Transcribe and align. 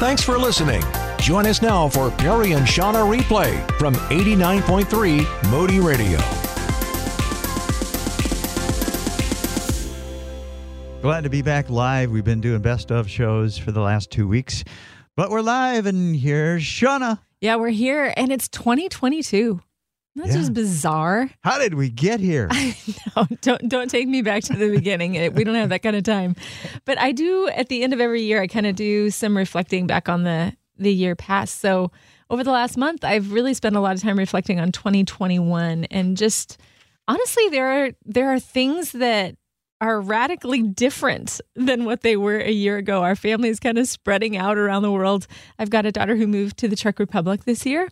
Thanks 0.00 0.22
for 0.22 0.38
listening. 0.38 0.82
Join 1.18 1.46
us 1.46 1.60
now 1.60 1.86
for 1.86 2.10
Perry 2.10 2.52
and 2.52 2.66
Shawna 2.66 3.06
replay 3.06 3.54
from 3.78 3.92
89.3 3.94 5.50
Moody 5.50 5.78
Radio. 5.78 6.18
Glad 11.02 11.24
to 11.24 11.28
be 11.28 11.42
back 11.42 11.68
live. 11.68 12.10
We've 12.10 12.24
been 12.24 12.40
doing 12.40 12.62
best 12.62 12.90
of 12.90 13.10
shows 13.10 13.58
for 13.58 13.72
the 13.72 13.82
last 13.82 14.10
two 14.10 14.26
weeks, 14.26 14.64
but 15.16 15.28
we're 15.28 15.42
live, 15.42 15.84
and 15.84 16.16
here's 16.16 16.62
Shawna. 16.62 17.18
Yeah, 17.42 17.56
we're 17.56 17.68
here, 17.68 18.14
and 18.16 18.32
it's 18.32 18.48
2022. 18.48 19.60
That's 20.16 20.30
Yeah. 20.30 20.36
just 20.38 20.54
bizarre. 20.54 21.30
How 21.42 21.58
did 21.58 21.74
we 21.74 21.88
get 21.88 22.20
here? 22.20 22.48
no, 23.16 23.26
don't 23.42 23.68
don't 23.68 23.88
take 23.90 24.08
me 24.08 24.22
back 24.22 24.42
to 24.44 24.54
the 24.54 24.68
beginning. 24.70 25.12
We 25.34 25.44
don't 25.44 25.54
have 25.54 25.68
that 25.70 25.82
kind 25.82 25.94
of 25.96 26.02
time. 26.02 26.34
But 26.84 26.98
I 26.98 27.12
do 27.12 27.48
at 27.48 27.68
the 27.68 27.82
end 27.84 27.92
of 27.92 28.00
every 28.00 28.22
year. 28.22 28.42
I 28.42 28.46
kind 28.48 28.66
of 28.66 28.74
do 28.76 29.10
some 29.10 29.36
reflecting 29.36 29.86
back 29.86 30.08
on 30.08 30.24
the 30.24 30.54
the 30.78 30.92
year 30.92 31.14
past. 31.14 31.60
So 31.60 31.92
over 32.28 32.42
the 32.42 32.50
last 32.52 32.76
month, 32.76 33.04
I've 33.04 33.32
really 33.32 33.54
spent 33.54 33.76
a 33.76 33.80
lot 33.80 33.94
of 33.94 34.02
time 34.02 34.18
reflecting 34.18 34.58
on 34.60 34.72
2021, 34.72 35.84
and 35.86 36.16
just 36.16 36.58
honestly, 37.08 37.48
there 37.50 37.66
are 37.86 37.90
there 38.04 38.32
are 38.32 38.40
things 38.40 38.92
that 38.92 39.36
are 39.80 40.00
radically 40.00 40.62
different 40.62 41.40
than 41.56 41.84
what 41.84 42.02
they 42.02 42.16
were 42.16 42.38
a 42.38 42.50
year 42.50 42.76
ago. 42.76 43.02
Our 43.02 43.16
family 43.16 43.48
is 43.48 43.58
kind 43.58 43.78
of 43.78 43.88
spreading 43.88 44.36
out 44.36 44.58
around 44.58 44.82
the 44.82 44.92
world. 44.92 45.26
I've 45.58 45.70
got 45.70 45.86
a 45.86 45.92
daughter 45.92 46.16
who 46.16 46.26
moved 46.26 46.58
to 46.58 46.68
the 46.68 46.76
Czech 46.76 46.98
Republic 46.98 47.44
this 47.44 47.64
year, 47.64 47.88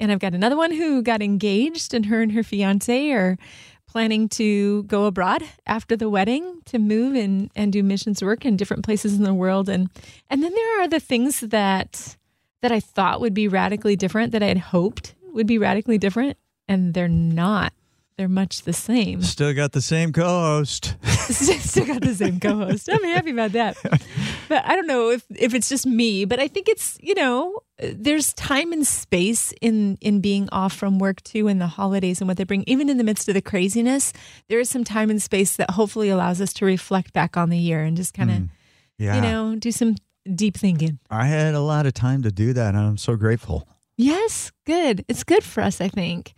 and 0.00 0.10
I've 0.10 0.18
got 0.18 0.34
another 0.34 0.56
one 0.56 0.72
who 0.72 1.02
got 1.02 1.22
engaged, 1.22 1.94
and 1.94 2.06
her 2.06 2.20
and 2.22 2.32
her 2.32 2.42
fiance 2.42 3.10
are 3.12 3.38
planning 3.86 4.28
to 4.28 4.82
go 4.84 5.06
abroad 5.06 5.42
after 5.66 5.96
the 5.96 6.10
wedding 6.10 6.60
to 6.66 6.78
move 6.78 7.14
and, 7.14 7.50
and 7.56 7.72
do 7.72 7.82
missions 7.82 8.22
work 8.22 8.44
in 8.44 8.56
different 8.56 8.84
places 8.84 9.16
in 9.16 9.24
the 9.24 9.32
world. 9.32 9.68
And 9.68 9.90
and 10.28 10.42
then 10.42 10.54
there 10.54 10.82
are 10.82 10.88
the 10.88 11.00
things 11.00 11.40
that 11.40 12.16
that 12.60 12.72
I 12.72 12.80
thought 12.80 13.20
would 13.20 13.34
be 13.34 13.48
radically 13.48 13.96
different 13.96 14.32
that 14.32 14.42
I 14.42 14.46
had 14.46 14.58
hoped 14.58 15.14
would 15.32 15.46
be 15.46 15.58
radically 15.58 15.98
different, 15.98 16.36
and 16.66 16.94
they're 16.94 17.08
not. 17.08 17.72
They're 18.18 18.28
much 18.28 18.62
the 18.62 18.72
same. 18.72 19.22
Still 19.36 19.54
got 19.54 19.70
the 19.70 19.80
same 19.80 20.12
co-host. 20.12 20.96
Still 21.04 21.86
got 21.86 22.02
the 22.02 22.14
same 22.16 22.40
co-host. 22.40 22.88
I'm 22.92 23.04
happy 23.04 23.30
about 23.30 23.52
that. 23.52 23.76
But 24.48 24.64
I 24.64 24.76
don't 24.76 24.86
know 24.86 25.10
if 25.10 25.26
if 25.36 25.52
it's 25.52 25.68
just 25.68 25.84
me, 25.86 26.24
but 26.24 26.40
I 26.40 26.48
think 26.48 26.68
it's 26.70 26.96
you 27.02 27.14
know 27.14 27.60
there's 27.78 28.32
time 28.32 28.72
and 28.72 28.86
space 28.86 29.52
in 29.60 29.98
in 30.00 30.20
being 30.22 30.48
off 30.52 30.72
from 30.72 30.98
work 30.98 31.22
too, 31.22 31.48
in 31.48 31.58
the 31.58 31.66
holidays 31.66 32.22
and 32.22 32.28
what 32.28 32.38
they 32.38 32.44
bring. 32.44 32.64
Even 32.66 32.88
in 32.88 32.96
the 32.96 33.04
midst 33.04 33.28
of 33.28 33.34
the 33.34 33.42
craziness, 33.42 34.14
there 34.48 34.58
is 34.58 34.70
some 34.70 34.84
time 34.84 35.10
and 35.10 35.20
space 35.20 35.56
that 35.56 35.72
hopefully 35.72 36.08
allows 36.08 36.40
us 36.40 36.54
to 36.54 36.64
reflect 36.64 37.12
back 37.12 37.36
on 37.36 37.50
the 37.50 37.58
year 37.58 37.82
and 37.84 37.94
just 37.94 38.14
kind 38.14 38.30
of 38.30 38.36
Mm, 38.38 38.48
Yeah, 38.96 39.16
you 39.16 39.20
know 39.20 39.54
do 39.56 39.70
some 39.70 39.96
deep 40.34 40.56
thinking. 40.56 40.98
I 41.10 41.26
had 41.26 41.54
a 41.54 41.60
lot 41.60 41.84
of 41.84 41.92
time 41.92 42.22
to 42.22 42.32
do 42.32 42.54
that, 42.54 42.74
and 42.74 42.78
I'm 42.78 42.96
so 42.96 43.16
grateful. 43.16 43.68
Yes, 44.00 44.52
good. 44.64 45.04
It's 45.08 45.24
good 45.24 45.42
for 45.42 45.60
us, 45.60 45.80
I 45.80 45.88
think. 45.88 46.32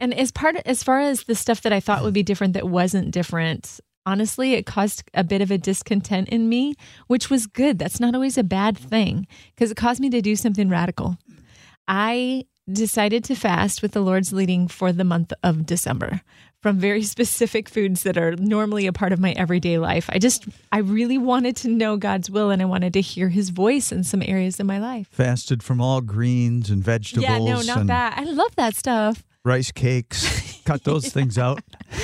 And 0.00 0.12
as 0.12 0.32
part 0.32 0.56
as 0.66 0.82
far 0.82 0.98
as 0.98 1.22
the 1.22 1.36
stuff 1.36 1.62
that 1.62 1.72
I 1.72 1.78
thought 1.78 2.02
would 2.02 2.12
be 2.12 2.24
different 2.24 2.54
that 2.54 2.68
wasn't 2.68 3.12
different, 3.12 3.78
honestly, 4.04 4.54
it 4.54 4.66
caused 4.66 5.04
a 5.14 5.22
bit 5.22 5.40
of 5.40 5.52
a 5.52 5.56
discontent 5.56 6.28
in 6.30 6.48
me, 6.48 6.74
which 7.06 7.30
was 7.30 7.46
good. 7.46 7.78
That's 7.78 8.00
not 8.00 8.16
always 8.16 8.36
a 8.36 8.42
bad 8.42 8.76
thing 8.76 9.28
because 9.54 9.70
it 9.70 9.76
caused 9.76 10.00
me 10.00 10.10
to 10.10 10.20
do 10.20 10.34
something 10.34 10.68
radical. 10.68 11.16
I 11.86 12.46
decided 12.72 13.24
to 13.24 13.34
fast 13.34 13.82
with 13.82 13.92
the 13.92 14.00
Lord's 14.00 14.32
leading 14.32 14.68
for 14.68 14.92
the 14.92 15.04
month 15.04 15.32
of 15.42 15.66
December 15.66 16.22
from 16.62 16.78
very 16.78 17.02
specific 17.14 17.68
foods 17.68 18.02
that 18.04 18.16
are 18.16 18.34
normally 18.36 18.86
a 18.86 18.92
part 18.92 19.12
of 19.12 19.20
my 19.20 19.32
everyday 19.32 19.76
life. 19.78 20.08
I 20.12 20.18
just 20.18 20.46
I 20.72 20.78
really 20.78 21.18
wanted 21.18 21.56
to 21.56 21.68
know 21.68 21.96
God's 21.96 22.30
will 22.30 22.50
and 22.50 22.62
I 22.62 22.64
wanted 22.64 22.92
to 22.94 23.00
hear 23.00 23.28
his 23.28 23.50
voice 23.50 23.92
in 23.92 24.02
some 24.02 24.22
areas 24.22 24.58
of 24.60 24.66
my 24.66 24.78
life. 24.78 25.08
Fasted 25.10 25.62
from 25.62 25.80
all 25.80 26.00
greens 26.00 26.70
and 26.70 26.82
vegetables. 26.82 27.24
Yeah, 27.24 27.38
no, 27.38 27.60
not 27.60 27.86
that. 27.88 28.18
I 28.18 28.24
love 28.24 28.54
that 28.56 28.74
stuff. 28.74 29.24
Rice 29.44 29.70
cakes. 29.72 30.62
Cut 30.64 30.84
those 30.84 31.08
things 31.08 31.38
out. 31.38 31.62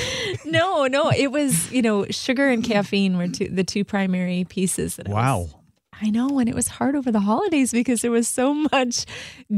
No, 0.46 0.86
no, 0.86 1.10
it 1.10 1.32
was 1.32 1.70
you 1.72 1.82
know 1.82 2.04
sugar 2.06 2.48
and 2.48 2.62
caffeine 2.62 3.18
were 3.18 3.26
two, 3.28 3.48
the 3.48 3.64
two 3.64 3.84
primary 3.84 4.44
pieces. 4.48 4.96
That 4.96 5.08
I 5.08 5.10
was- 5.10 5.14
Wow. 5.50 5.59
I 6.02 6.10
know, 6.10 6.38
and 6.38 6.48
it 6.48 6.54
was 6.54 6.68
hard 6.68 6.96
over 6.96 7.12
the 7.12 7.20
holidays 7.20 7.72
because 7.72 8.00
there 8.00 8.10
was 8.10 8.26
so 8.26 8.54
much 8.54 9.04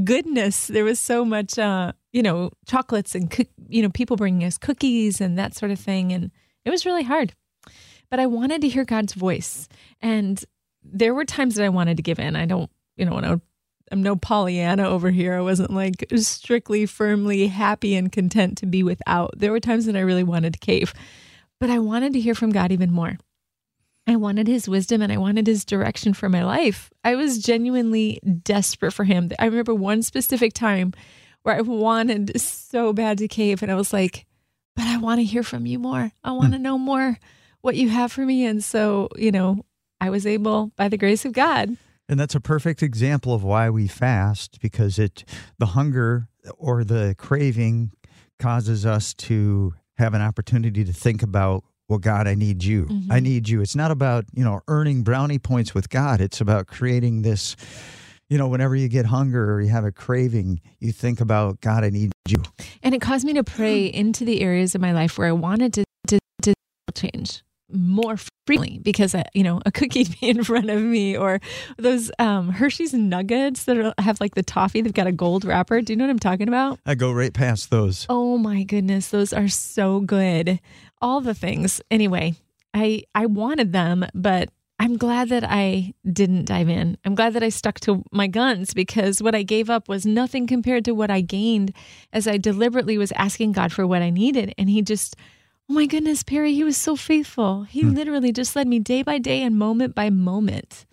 goodness. 0.05 0.67
There 0.67 0.85
was 0.85 0.99
so 0.99 1.25
much, 1.25 1.59
uh, 1.59 1.93
you 2.13 2.23
know, 2.23 2.51
chocolates 2.67 3.15
and 3.15 3.33
you 3.69 3.83
know, 3.83 3.91
people 3.91 4.17
bringing 4.17 4.47
us 4.47 4.59
cookies 4.59 5.21
and 5.21 5.39
that 5.39 5.55
sort 5.55 5.71
of 5.71 5.79
thing, 5.79 6.13
and 6.13 6.31
it 6.65 6.71
was 6.71 6.85
really 6.85 7.05
hard. 7.05 7.35
But 8.11 8.21
I 8.21 8.27
wanted 8.27 8.61
to 8.63 8.69
hear 8.69 8.85
God's 8.85 9.15
voice, 9.15 9.69
and 10.01 10.45
there 10.83 11.15
were 11.15 11.25
times 11.25 11.55
that 11.55 11.65
I 11.65 11.69
wanted 11.69 11.97
to 11.99 12.03
give 12.03 12.19
in. 12.19 12.35
I 12.35 12.45
don't, 12.45 12.71
you 12.97 13.05
know, 13.05 13.15
when 13.15 13.25
I, 13.25 13.41
I'm 13.93 14.03
no 14.03 14.17
Pollyanna 14.17 14.89
over 14.89 15.11
here. 15.11 15.35
I 15.35 15.41
wasn't 15.41 15.71
like 15.71 16.07
strictly, 16.17 16.87
firmly 16.87 17.47
happy 17.47 17.95
and 17.95 18.11
content 18.11 18.59
to 18.59 18.67
be 18.67 18.83
without. 18.83 19.35
There 19.39 19.53
were 19.53 19.61
times 19.61 19.87
that 19.87 19.97
I 19.97 20.01
really 20.01 20.25
wanted 20.25 20.55
to 20.55 20.59
cave, 20.59 20.93
but 21.61 21.71
I 21.71 21.79
wanted 21.79 22.15
to 22.15 22.21
hear 22.21 22.35
from 22.35 22.51
God 22.51 22.73
even 22.73 22.91
more. 22.91 23.17
I 24.07 24.17
wanted 24.17 24.49
his 24.49 24.69
wisdom 24.69 25.01
and 25.01 25.13
I 25.13 25.17
wanted 25.17 25.47
his 25.47 25.65
direction 25.65 26.13
for 26.13 26.29
my 26.29 26.45
life. 26.45 26.91
I 27.05 27.15
was 27.15 27.39
genuinely 27.39 28.21
desperate 28.43 28.93
for 28.93 29.05
him. 29.05 29.31
I 29.39 29.47
remember 29.47 29.75
one 29.75 30.03
specific 30.03 30.53
time 30.53 30.93
where 31.43 31.57
I 31.57 31.61
wanted 31.61 32.41
so 32.41 32.93
bad 32.93 33.19
to 33.19 33.29
cave 33.29 33.63
and 33.63 33.71
I 33.71 33.77
was 33.77 33.93
like, 33.93 34.27
but 34.75 34.87
I 34.87 34.99
want 34.99 35.21
to 35.21 35.25
hear 35.25 35.43
from 35.43 35.67
you 35.67 35.79
more. 35.79 36.11
I 36.25 36.31
hmm. 36.31 36.37
want 36.37 36.53
to 36.53 36.59
know 36.59 36.79
more 36.79 37.19
what 37.61 37.77
you 37.77 37.89
have 37.91 38.11
for 38.11 38.25
me. 38.25 38.45
And 38.45 38.63
so, 38.63 39.09
you 39.17 39.31
know, 39.31 39.65
I 40.01 40.11
was 40.11 40.27
able 40.27 40.73
by 40.77 40.89
the 40.89 40.99
grace 40.99 41.25
of 41.25 41.33
God. 41.33 41.77
And 42.09 42.19
that's 42.19 42.35
a 42.35 42.41
perfect 42.41 42.83
example 42.83 43.33
of 43.33 43.45
why 43.45 43.71
we 43.71 43.87
fast 43.87 44.61
because 44.61 44.99
it 44.99 45.25
the 45.59 45.67
hunger 45.67 46.29
or 46.57 46.83
the 46.83 47.15
craving 47.17 47.93
causes 48.39 48.85
us 48.85 49.15
to 49.15 49.75
have 49.97 50.13
an 50.15 50.21
opportunity 50.21 50.85
to 50.85 50.93
think 50.93 51.23
about 51.23 51.65
well 51.93 51.99
God 51.99 52.27
I 52.27 52.35
need 52.35 52.65
you. 52.65 52.87
I 52.89 52.93
mm-hmm. 52.93 53.19
need 53.19 53.49
you. 53.51 53.61
It's 53.61 53.77
not 53.77 53.91
about, 53.91 54.25
you 54.33 54.43
know, 54.43 54.63
earning 54.67 55.03
brownie 55.03 55.39
points 55.39 55.75
with 55.75 55.91
God. 55.91 56.23
It's 56.23 56.41
about 56.41 56.67
creating 56.67 57.21
this 57.21 57.55
you 58.31 58.39
know, 58.39 58.49
whenever 58.49 58.75
you 58.75 58.89
get 58.89 59.05
hunger 59.05 59.53
or 59.53 59.61
you 59.61 59.69
have 59.69 59.85
a 59.85 59.93
craving, 59.93 60.63
you 60.79 60.91
think 60.91 61.21
about 61.21 61.61
God 61.61 61.85
I 61.85 61.91
need 61.91 62.13
you. 62.27 62.43
And 62.83 62.95
it 62.95 63.03
caused 63.03 63.27
me 63.27 63.35
to 63.35 63.45
pray 63.45 63.91
mm. 63.91 63.93
into 63.93 64.25
the 64.25 64.41
areas 64.41 64.75
of 64.75 64.81
my 64.81 64.93
life 64.93 65.19
where 65.19 65.29
I 65.29 65.33
wanted 65.33 65.75
to, 65.75 65.85
to, 66.07 66.19
to 66.41 66.55
change 66.95 67.43
more 67.73 68.17
frequently 68.47 68.79
because, 68.79 69.15
uh, 69.15 69.23
you 69.35 69.43
know, 69.43 69.61
a 69.65 69.73
cookie 69.73 70.05
be 70.21 70.29
in 70.29 70.45
front 70.45 70.71
of 70.71 70.81
me 70.81 71.17
or 71.17 71.41
those 71.79 72.11
um, 72.19 72.51
Hershey's 72.51 72.95
nuggets 72.95 73.65
that 73.65 73.79
are, 73.79 73.95
have 73.99 74.21
like 74.21 74.35
the 74.35 74.43
toffee, 74.43 74.81
they've 74.81 74.93
got 74.93 75.07
a 75.07 75.13
gold 75.13 75.45
wrapper. 75.45 75.81
Do 75.81 75.93
you 75.93 75.97
know 75.97 76.05
what 76.05 76.11
I'm 76.11 76.19
talking 76.19 76.49
about? 76.49 76.79
I 76.87 76.95
go 76.95 77.13
right 77.13 77.33
past 77.33 77.71
those. 77.71 78.07
Oh 78.09 78.39
my 78.39 78.63
goodness, 78.63 79.09
those 79.09 79.33
are 79.33 79.49
so 79.49 80.01
good. 80.01 80.61
All 81.01 81.21
the 81.21 81.35
things. 81.35 81.81
Anyway, 81.91 82.35
I 82.75 83.05
I 83.15 83.27
wanted 83.27 83.73
them, 83.73 84.07
but 84.15 84.51
I'm 84.83 84.97
glad 84.97 85.29
that 85.29 85.45
I 85.45 85.95
didn't 86.11 86.47
dive 86.47 86.69
in. 86.69 86.99
I'm 87.05 87.15
glad 87.15 87.35
that 87.35 87.43
I 87.45 87.51
stuck 87.51 87.79
to 87.81 88.03
my 88.11 88.27
guns 88.27 88.75
because 88.75 89.23
what 89.23 89.35
I 89.35 89.45
gave 89.45 89.71
up 89.71 89.89
was 89.89 90.05
nothing 90.05 90.49
compared 90.49 90.85
to 90.87 90.93
what 90.93 91.09
I 91.09 91.21
gained 91.21 91.73
as 92.13 92.27
I 92.27 92.37
deliberately 92.37 92.99
was 92.99 93.13
asking 93.13 93.53
God 93.53 93.73
for 93.73 93.87
what 93.87 94.03
I 94.03 94.11
needed 94.11 94.53
and 94.59 94.69
he 94.69 94.83
just 94.83 95.15
Oh 95.69 95.75
my 95.75 95.87
goodness, 95.87 96.23
Perry, 96.23 96.55
he 96.55 96.65
was 96.65 96.77
so 96.77 96.97
faithful. 96.97 97.63
He 97.65 97.83
hmm. 97.83 97.91
literally 97.91 98.33
just 98.33 98.55
led 98.57 98.67
me 98.67 98.79
day 98.79 99.03
by 99.03 99.19
day 99.19 99.43
and 99.43 99.59
moment 99.59 99.95
by 99.95 100.11
moment. 100.11 100.87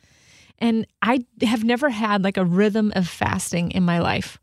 And 0.60 0.86
I 1.02 1.26
have 1.42 1.64
never 1.64 1.90
had 1.90 2.24
like 2.24 2.38
a 2.38 2.46
rhythm 2.46 2.92
of 2.96 3.08
fasting 3.08 3.72
in 3.72 3.84
my 3.84 4.00
life 4.00 4.40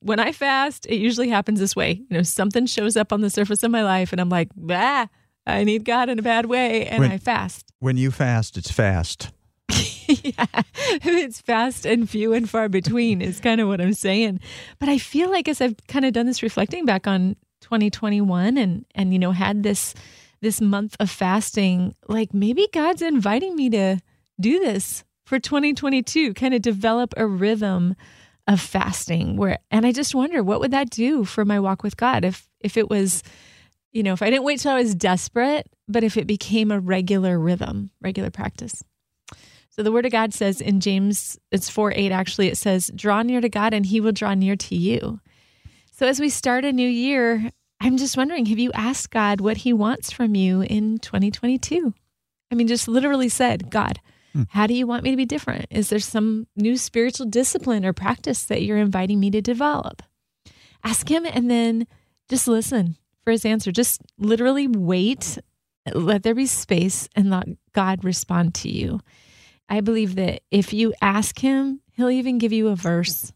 when 0.00 0.20
I 0.20 0.32
fast, 0.32 0.86
it 0.86 0.96
usually 0.96 1.28
happens 1.28 1.60
this 1.60 1.74
way. 1.74 2.02
You 2.08 2.16
know, 2.16 2.22
something 2.22 2.66
shows 2.66 2.96
up 2.96 3.12
on 3.12 3.20
the 3.20 3.30
surface 3.30 3.62
of 3.62 3.70
my 3.70 3.82
life, 3.82 4.12
and 4.12 4.20
I'm 4.20 4.28
like, 4.28 4.50
bah, 4.54 5.06
I 5.46 5.64
need 5.64 5.84
God 5.84 6.08
in 6.08 6.18
a 6.18 6.22
bad 6.22 6.46
way, 6.46 6.86
and 6.86 7.00
When- 7.00 7.12
I 7.12 7.18
fast. 7.18 7.72
When 7.80 7.96
you 7.96 8.10
fast, 8.10 8.56
it's 8.56 8.70
fast. 8.70 9.30
yeah, 9.70 10.46
it's 11.02 11.40
fast 11.40 11.86
and 11.86 12.08
few 12.08 12.32
and 12.32 12.48
far 12.48 12.68
between 12.68 13.22
is 13.22 13.40
kind 13.40 13.60
of 13.60 13.68
what 13.68 13.80
I'm 13.80 13.92
saying. 13.92 14.40
But 14.78 14.88
I 14.88 14.98
feel 14.98 15.30
like 15.30 15.48
as 15.48 15.60
I've 15.60 15.76
kind 15.86 16.04
of 16.04 16.12
done 16.12 16.26
this 16.26 16.42
reflecting 16.42 16.84
back 16.84 17.06
on 17.06 17.36
2021 17.68 18.56
and 18.56 18.86
and 18.94 19.12
you 19.12 19.18
know 19.18 19.32
had 19.32 19.62
this 19.62 19.94
this 20.40 20.60
month 20.60 20.96
of 21.00 21.10
fasting, 21.10 21.94
like 22.08 22.32
maybe 22.32 22.66
God's 22.72 23.02
inviting 23.02 23.54
me 23.56 23.68
to 23.70 23.98
do 24.40 24.58
this 24.60 25.04
for 25.26 25.38
2022, 25.38 26.32
kind 26.32 26.54
of 26.54 26.62
develop 26.62 27.12
a 27.16 27.26
rhythm 27.26 27.94
of 28.46 28.58
fasting 28.58 29.36
where 29.36 29.58
and 29.70 29.84
I 29.84 29.92
just 29.92 30.14
wonder 30.14 30.42
what 30.42 30.60
would 30.60 30.70
that 30.70 30.88
do 30.88 31.26
for 31.26 31.44
my 31.44 31.60
walk 31.60 31.82
with 31.82 31.98
God 31.98 32.24
if 32.24 32.48
if 32.60 32.78
it 32.78 32.88
was 32.88 33.22
you 33.92 34.02
know, 34.02 34.12
if 34.14 34.22
I 34.22 34.30
didn't 34.30 34.44
wait 34.44 34.60
till 34.60 34.72
I 34.72 34.80
was 34.80 34.94
desperate, 34.94 35.66
but 35.88 36.04
if 36.04 36.16
it 36.16 36.26
became 36.26 36.70
a 36.70 36.78
regular 36.80 37.38
rhythm, 37.38 37.90
regular 38.00 38.30
practice. 38.30 38.84
So 39.70 39.82
the 39.82 39.92
word 39.92 40.06
of 40.06 40.12
God 40.12 40.32
says 40.32 40.60
in 40.60 40.80
James, 40.80 41.38
it's 41.50 41.68
4 41.68 41.92
8 41.94 42.12
actually, 42.12 42.48
it 42.48 42.56
says, 42.56 42.90
draw 42.94 43.22
near 43.22 43.40
to 43.40 43.48
God 43.48 43.74
and 43.74 43.84
he 43.84 44.00
will 44.00 44.12
draw 44.12 44.34
near 44.34 44.56
to 44.56 44.74
you. 44.74 45.20
So 45.98 46.06
as 46.06 46.20
we 46.20 46.28
start 46.28 46.64
a 46.64 46.72
new 46.72 46.88
year, 46.88 47.50
I'm 47.80 47.96
just 47.96 48.16
wondering, 48.16 48.46
have 48.46 48.58
you 48.58 48.72
asked 48.72 49.10
God 49.10 49.40
what 49.40 49.58
he 49.58 49.72
wants 49.72 50.10
from 50.10 50.34
you 50.34 50.62
in 50.62 50.98
2022? 50.98 51.94
I 52.50 52.54
mean, 52.54 52.66
just 52.66 52.88
literally 52.88 53.28
said, 53.28 53.70
God, 53.70 54.00
hmm. 54.32 54.42
How 54.50 54.66
do 54.66 54.74
you 54.74 54.86
want 54.86 55.04
me 55.04 55.10
to 55.10 55.16
be 55.16 55.26
different? 55.26 55.66
Is 55.70 55.88
there 55.88 55.98
some 55.98 56.46
new 56.56 56.76
spiritual 56.76 57.26
discipline 57.26 57.84
or 57.84 57.92
practice 57.92 58.44
that 58.44 58.62
you're 58.62 58.78
inviting 58.78 59.20
me 59.20 59.30
to 59.30 59.40
develop? 59.40 60.02
Ask 60.84 61.10
him 61.10 61.26
and 61.26 61.50
then 61.50 61.86
just 62.28 62.48
listen 62.48 62.96
for 63.24 63.30
his 63.30 63.44
answer. 63.44 63.72
Just 63.72 64.02
literally 64.18 64.66
wait, 64.66 65.38
let 65.92 66.22
there 66.22 66.34
be 66.34 66.46
space, 66.46 67.08
and 67.14 67.30
let 67.30 67.48
God 67.72 68.04
respond 68.04 68.54
to 68.56 68.70
you. 68.70 69.00
I 69.68 69.80
believe 69.80 70.14
that 70.16 70.42
if 70.50 70.72
you 70.72 70.94
ask 71.02 71.38
him, 71.38 71.80
he'll 71.92 72.10
even 72.10 72.38
give 72.38 72.52
you 72.52 72.68
a 72.68 72.76
verse, 72.76 73.32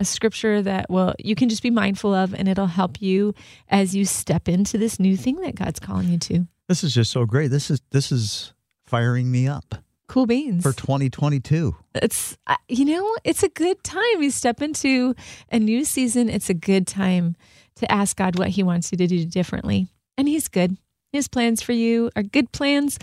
a 0.00 0.04
scripture 0.04 0.60
that 0.62 0.86
well 0.90 1.14
you 1.18 1.34
can 1.34 1.48
just 1.48 1.62
be 1.62 1.70
mindful 1.70 2.12
of 2.14 2.34
and 2.34 2.48
it'll 2.48 2.66
help 2.66 3.00
you 3.00 3.34
as 3.68 3.94
you 3.96 4.04
step 4.04 4.48
into 4.48 4.76
this 4.78 5.00
new 5.00 5.16
thing 5.16 5.36
that 5.36 5.54
God's 5.54 5.80
calling 5.80 6.08
you 6.08 6.18
to. 6.18 6.46
This 6.68 6.82
is 6.84 6.92
just 6.92 7.12
so 7.12 7.24
great. 7.24 7.48
This 7.50 7.70
is 7.70 7.80
this 7.92 8.10
is 8.12 8.52
firing 8.86 9.30
me 9.30 9.48
up 9.48 9.76
Cool 10.08 10.26
beans. 10.26 10.62
for 10.62 10.72
2022. 10.72 11.74
it's 11.96 12.36
you 12.68 12.84
know 12.84 13.16
it's 13.24 13.42
a 13.42 13.48
good 13.48 13.82
time 13.82 14.22
you 14.22 14.30
step 14.30 14.62
into 14.62 15.14
a 15.50 15.58
new 15.58 15.84
season 15.84 16.28
it's 16.28 16.48
a 16.50 16.54
good 16.54 16.86
time 16.86 17.34
to 17.74 17.90
ask 17.90 18.16
god 18.16 18.38
what 18.38 18.48
he 18.50 18.62
wants 18.62 18.92
you 18.92 18.98
to 18.98 19.06
do 19.08 19.24
differently 19.26 19.88
and 20.16 20.28
he's 20.28 20.46
good 20.46 20.76
his 21.12 21.28
plans 21.28 21.62
for 21.62 21.72
you 21.72 22.10
are 22.16 22.22
good 22.22 22.52
plans 22.52 22.98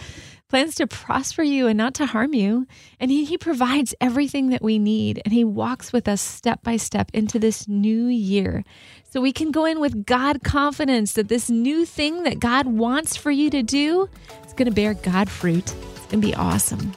plans 0.53 0.75
to 0.75 0.85
prosper 0.85 1.41
you 1.41 1.65
and 1.65 1.75
not 1.75 1.95
to 1.95 2.05
harm 2.05 2.31
you. 2.35 2.67
And 2.99 3.09
he, 3.09 3.25
he 3.25 3.39
provides 3.39 3.95
everything 3.99 4.49
that 4.49 4.61
we 4.61 4.77
need 4.77 5.19
and 5.25 5.33
he 5.33 5.43
walks 5.43 5.91
with 5.91 6.07
us 6.07 6.21
step 6.21 6.61
by 6.61 6.77
step 6.77 7.09
into 7.11 7.39
this 7.39 7.67
new 7.67 8.05
year. 8.05 8.63
So 9.09 9.19
we 9.19 9.31
can 9.31 9.49
go 9.49 9.65
in 9.65 9.79
with 9.79 10.05
god 10.05 10.43
confidence 10.43 11.13
that 11.13 11.27
this 11.27 11.49
new 11.49 11.85
thing 11.85 12.21
that 12.21 12.39
god 12.39 12.67
wants 12.67 13.17
for 13.17 13.31
you 13.31 13.49
to 13.49 13.63
do 13.63 14.07
is 14.45 14.53
going 14.53 14.67
to 14.67 14.71
bear 14.71 14.93
god 14.93 15.27
fruit. 15.27 15.73
It's 15.95 16.05
going 16.05 16.21
to 16.21 16.27
be 16.27 16.35
awesome. 16.35 16.93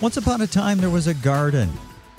Once 0.00 0.16
upon 0.16 0.40
a 0.42 0.46
time, 0.46 0.78
there 0.78 0.90
was 0.90 1.08
a 1.08 1.14
garden. 1.14 1.68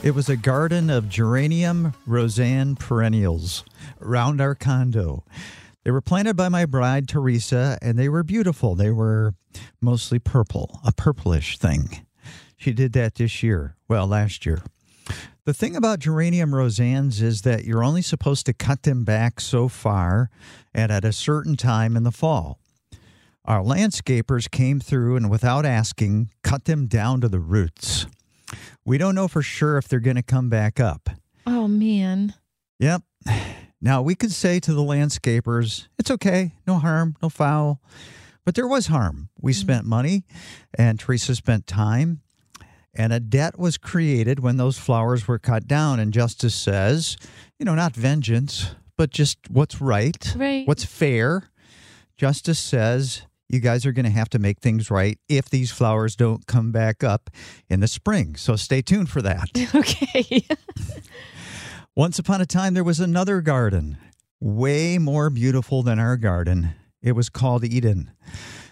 It 0.02 0.16
was 0.16 0.30
a 0.30 0.38
garden 0.38 0.90
of 0.90 1.10
geranium 1.10 1.94
Rozanne 2.08 2.80
perennials 2.80 3.66
around 4.00 4.40
our 4.40 4.56
condo. 4.56 5.26
They 5.84 5.92
were 5.92 6.00
planted 6.00 6.38
by 6.38 6.48
my 6.48 6.66
bride, 6.66 7.10
Teresa, 7.10 7.78
and 7.82 8.00
they 8.00 8.08
were 8.08 8.24
beautiful. 8.24 8.76
They 8.76 8.92
were 8.92 9.34
mostly 9.82 10.18
purple, 10.18 10.80
a 10.86 10.94
purplish 10.94 11.58
thing. 11.58 12.06
She 12.56 12.72
did 12.72 12.94
that 12.94 13.16
this 13.16 13.44
year, 13.44 13.76
well, 13.90 14.08
last 14.08 14.46
year. 14.46 14.62
The 15.44 15.54
thing 15.54 15.76
about 15.76 16.00
geranium 16.00 16.52
Rozannes 16.52 17.22
is 17.22 17.42
that 17.42 17.66
you're 17.66 17.84
only 17.84 18.02
supposed 18.02 18.46
to 18.46 18.54
cut 18.54 18.84
them 18.84 19.04
back 19.04 19.42
so 19.42 19.68
far 19.68 20.30
and 20.74 20.94
at 20.94 21.04
a 21.04 21.12
certain 21.12 21.58
time 21.58 21.98
in 21.98 22.04
the 22.04 22.12
fall. 22.12 22.58
Our 23.44 23.64
landscapers 23.64 24.50
came 24.50 24.80
through 24.80 25.18
and, 25.18 25.30
without 25.30 25.66
asking, 25.66 26.30
cut 26.42 26.66
them 26.66 26.88
down 26.88 27.20
to 27.20 27.28
the 27.28 27.40
roots. 27.40 28.06
We 28.86 28.98
don't 28.98 29.16
know 29.16 29.28
for 29.28 29.42
sure 29.42 29.78
if 29.78 29.88
they're 29.88 30.00
going 30.00 30.16
to 30.16 30.24
come 30.24 30.50
back 30.50 30.80
up. 30.80 31.10
oh 31.46 31.68
man 31.68 32.34
Yep. 32.80 33.04
Now, 33.82 34.02
we 34.02 34.16
could 34.16 34.32
say 34.32 34.60
to 34.60 34.74
the 34.74 34.82
landscapers, 34.82 35.88
it's 35.98 36.12
okay, 36.12 36.54
no 36.68 36.80
harm, 36.80 37.16
no 37.22 37.30
foul. 37.30 37.82
But 38.44 38.56
there 38.56 38.68
was 38.68 38.88
harm. 38.88 39.30
We 39.40 39.54
mm. 39.54 39.56
spent 39.56 39.86
money, 39.86 40.26
and 40.78 41.00
Teresa 41.00 41.36
spent 41.36 41.66
time, 41.66 42.22
and 42.94 43.14
a 43.14 43.20
debt 43.22 43.58
was 43.58 43.78
created 43.78 44.40
when 44.40 44.58
those 44.58 44.78
flowers 44.78 45.28
were 45.28 45.40
cut 45.40 45.66
down. 45.66 46.00
And 46.00 46.12
justice 46.12 46.56
says, 46.56 47.16
you 47.58 47.66
know, 47.66 47.76
not 47.76 47.96
vengeance, 47.96 48.72
but 48.98 49.12
just 49.12 49.38
what's 49.50 49.80
right, 49.80 50.34
Right. 50.36 50.68
what's 50.68 50.84
fair. 50.84 51.50
Justice 52.18 52.60
says, 52.60 53.22
you 53.50 53.60
guys 53.60 53.86
are 53.86 53.92
going 53.92 54.06
to 54.06 54.12
have 54.12 54.30
to 54.30 54.40
make 54.40 54.60
things 54.60 54.92
right 54.92 55.18
if 55.28 55.50
these 55.50 55.72
flowers 55.72 56.16
don't 56.16 56.46
come 56.46 56.72
back 56.72 57.04
up 57.04 57.30
in 57.68 57.80
the 57.80 57.88
spring. 57.88 58.36
So 58.36 58.56
stay 58.56 58.82
tuned 58.82 59.10
for 59.10 59.22
that. 59.24 59.50
Okay. 59.76 60.46
Once 61.96 62.20
upon 62.20 62.40
a 62.42 62.46
time, 62.46 62.74
there 62.74 62.84
was 62.84 63.00
another 63.00 63.42
garden, 63.42 63.98
way 64.40 64.98
more 64.98 65.30
beautiful 65.30 65.84
than 65.84 66.00
our 66.00 66.16
garden. 66.16 66.72
It 67.02 67.14
was 67.14 67.30
called 67.30 67.64
Eden. 67.64 68.12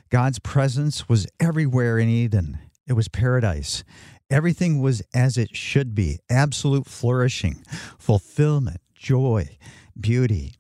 God's 0.10 0.40
presence 0.40 1.10
was 1.10 1.28
everywhere 1.40 2.00
in 2.00 2.08
Eden, 2.08 2.60
it 2.88 2.94
was 2.94 3.08
paradise. 3.08 3.84
Everything 4.30 4.82
was 4.82 5.02
as 5.14 5.38
it 5.38 5.56
should 5.56 5.96
be 5.96 6.20
absolute 6.30 6.86
flourishing, 6.86 7.64
fulfillment, 7.98 8.82
joy, 8.94 9.58
beauty. 10.00 10.54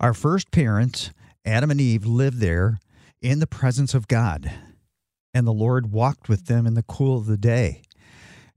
Our 0.00 0.12
first 0.12 0.50
parents, 0.50 1.10
Adam 1.46 1.70
and 1.70 1.80
Eve, 1.80 2.04
lived 2.04 2.40
there 2.40 2.78
in 3.24 3.38
the 3.38 3.46
presence 3.46 3.94
of 3.94 4.06
God, 4.06 4.52
and 5.32 5.46
the 5.46 5.52
Lord 5.52 5.90
walked 5.90 6.28
with 6.28 6.44
them 6.44 6.66
in 6.66 6.74
the 6.74 6.82
cool 6.82 7.16
of 7.16 7.24
the 7.24 7.38
day. 7.38 7.80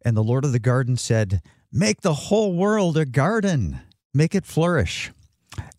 And 0.04 0.16
the 0.16 0.24
Lord 0.24 0.44
of 0.44 0.52
the 0.52 0.60
garden 0.60 0.98
said, 0.98 1.42
Make 1.72 2.02
the 2.02 2.14
whole 2.14 2.54
world 2.54 2.98
a 2.98 3.06
garden, 3.06 3.80
make 4.14 4.36
it 4.36 4.46
flourish. 4.46 5.12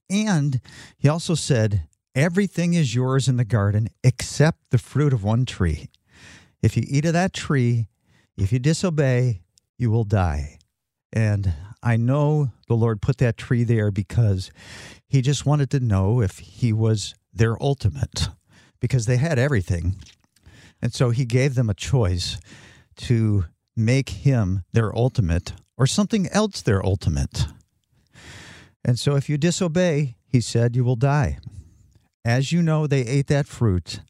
And 0.08 0.62
he 0.96 1.06
also 1.06 1.34
said, 1.34 1.86
Everything 2.14 2.72
is 2.72 2.94
yours 2.94 3.28
in 3.28 3.36
the 3.36 3.44
garden 3.44 3.88
except 4.02 4.70
the 4.70 4.78
fruit 4.78 5.12
of 5.12 5.22
one 5.22 5.44
tree. 5.44 5.90
If 6.62 6.74
you 6.74 6.82
eat 6.88 7.04
of 7.04 7.12
that 7.12 7.34
tree, 7.34 7.88
if 8.38 8.54
you 8.54 8.58
disobey, 8.58 9.42
you 9.76 9.90
will 9.90 10.04
die. 10.04 10.58
And 11.12 11.52
I 11.82 11.98
know 11.98 12.52
the 12.68 12.74
Lord 12.74 13.02
put 13.02 13.18
that 13.18 13.36
tree 13.36 13.64
there 13.64 13.90
because 13.90 14.50
he 15.06 15.20
just 15.20 15.44
wanted 15.44 15.70
to 15.72 15.80
know 15.80 16.22
if 16.22 16.38
he 16.38 16.72
was 16.72 17.14
their 17.34 17.62
ultimate, 17.62 18.28
because 18.80 19.06
they 19.06 19.16
had 19.16 19.38
everything. 19.38 19.96
And 20.80 20.92
so 20.92 21.10
he 21.10 21.24
gave 21.24 21.54
them 21.54 21.68
a 21.68 21.74
choice 21.74 22.38
to 22.96 23.46
make 23.76 24.10
him 24.10 24.64
their 24.72 24.94
ultimate 24.96 25.52
or 25.76 25.86
something 25.86 26.28
else 26.28 26.62
their 26.62 26.84
ultimate. 26.84 27.46
And 28.84 28.98
so 28.98 29.16
if 29.16 29.28
you 29.28 29.38
disobey, 29.38 30.16
he 30.26 30.40
said, 30.40 30.76
you 30.76 30.84
will 30.84 30.96
die. 30.96 31.38
As 32.24 32.52
you 32.52 32.62
know, 32.62 32.86
they 32.86 33.02
ate 33.02 33.28
that 33.28 33.46
fruit. 33.46 34.00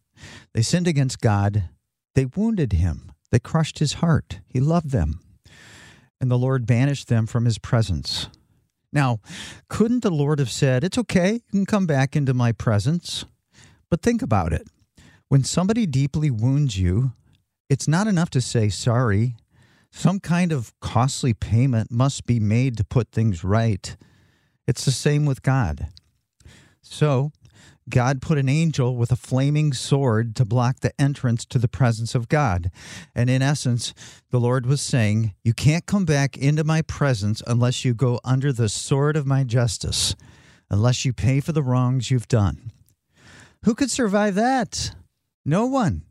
They 0.55 0.63
sinned 0.63 0.89
against 0.89 1.21
God. 1.21 1.69
They 2.15 2.25
wounded 2.25 2.73
him. 2.73 3.13
They 3.31 3.39
crushed 3.39 3.79
his 3.79 3.95
heart. 3.95 4.41
He 4.47 4.61
loved 4.61 4.91
them. 4.91 5.21
And 6.21 6.31
the 6.31 6.39
Lord 6.39 6.67
banished 6.67 7.09
them 7.09 7.27
from 7.27 7.45
his 7.45 7.59
presence. 7.59 8.29
Now, 8.93 9.21
couldn't 9.69 10.03
the 10.03 10.11
Lord 10.11 10.39
have 10.39 10.51
said, 10.51 10.83
It's 10.83 10.99
okay, 10.99 11.35
you 11.35 11.51
can 11.51 11.67
come 11.67 11.87
back 11.87 12.17
into 12.17 12.35
my 12.35 12.53
presence? 12.53 13.25
But 13.91 14.03
think 14.03 14.23
about 14.23 14.53
it. 14.53 14.67
When 15.29 15.45
somebody 15.45 15.87
deeply 15.87 16.31
wounds 16.31 16.79
you, 16.79 17.13
it's 17.69 17.89
not 17.89 18.07
enough 18.07 18.31
to 18.31 18.41
say 18.41 18.69
sorry. 18.69 19.37
Some 19.91 20.21
kind 20.21 20.53
of 20.53 20.73
costly 20.81 21.35
payment 21.35 21.91
must 21.91 22.27
be 22.27 22.41
made 22.41 22.77
to 22.77 22.85
put 22.85 23.11
things 23.11 23.45
right. 23.45 23.97
It's 24.67 24.85
the 24.85 24.91
same 24.91 25.25
with 25.25 25.43
God. 25.43 25.89
So, 26.83 27.33
God 27.89 28.21
put 28.21 28.39
an 28.39 28.49
angel 28.49 28.97
with 28.97 29.11
a 29.11 29.17
flaming 29.17 29.73
sword 29.73 30.37
to 30.37 30.45
block 30.45 30.81
the 30.81 30.99
entrance 31.01 31.47
to 31.47 31.59
the 31.59 31.69
presence 31.69 32.15
of 32.15 32.29
God. 32.29 32.71
And 33.15 33.31
in 33.31 33.41
essence, 33.41 33.95
the 34.31 34.41
Lord 34.41 34.67
was 34.67 34.81
saying, 34.81 35.35
You 35.43 35.55
can't 35.55 35.87
come 35.87 36.05
back 36.05 36.37
into 36.37 36.65
my 36.65 36.83
presence 36.83 37.43
unless 37.47 37.85
you 37.85 37.95
go 37.95 38.21
under 38.25 38.53
the 38.53 38.69
sword 38.69 39.17
of 39.17 39.27
my 39.27 39.45
justice, 39.45 40.15
unless 40.69 41.05
you 41.05 41.13
pay 41.13 41.41
for 41.41 41.53
the 41.53 41.63
wrongs 41.63 42.11
you've 42.11 42.29
done. 42.29 42.73
Who 43.65 43.75
could 43.75 43.91
survive 43.91 44.35
that? 44.37 44.95
No 45.45 45.67
one. 45.67 46.03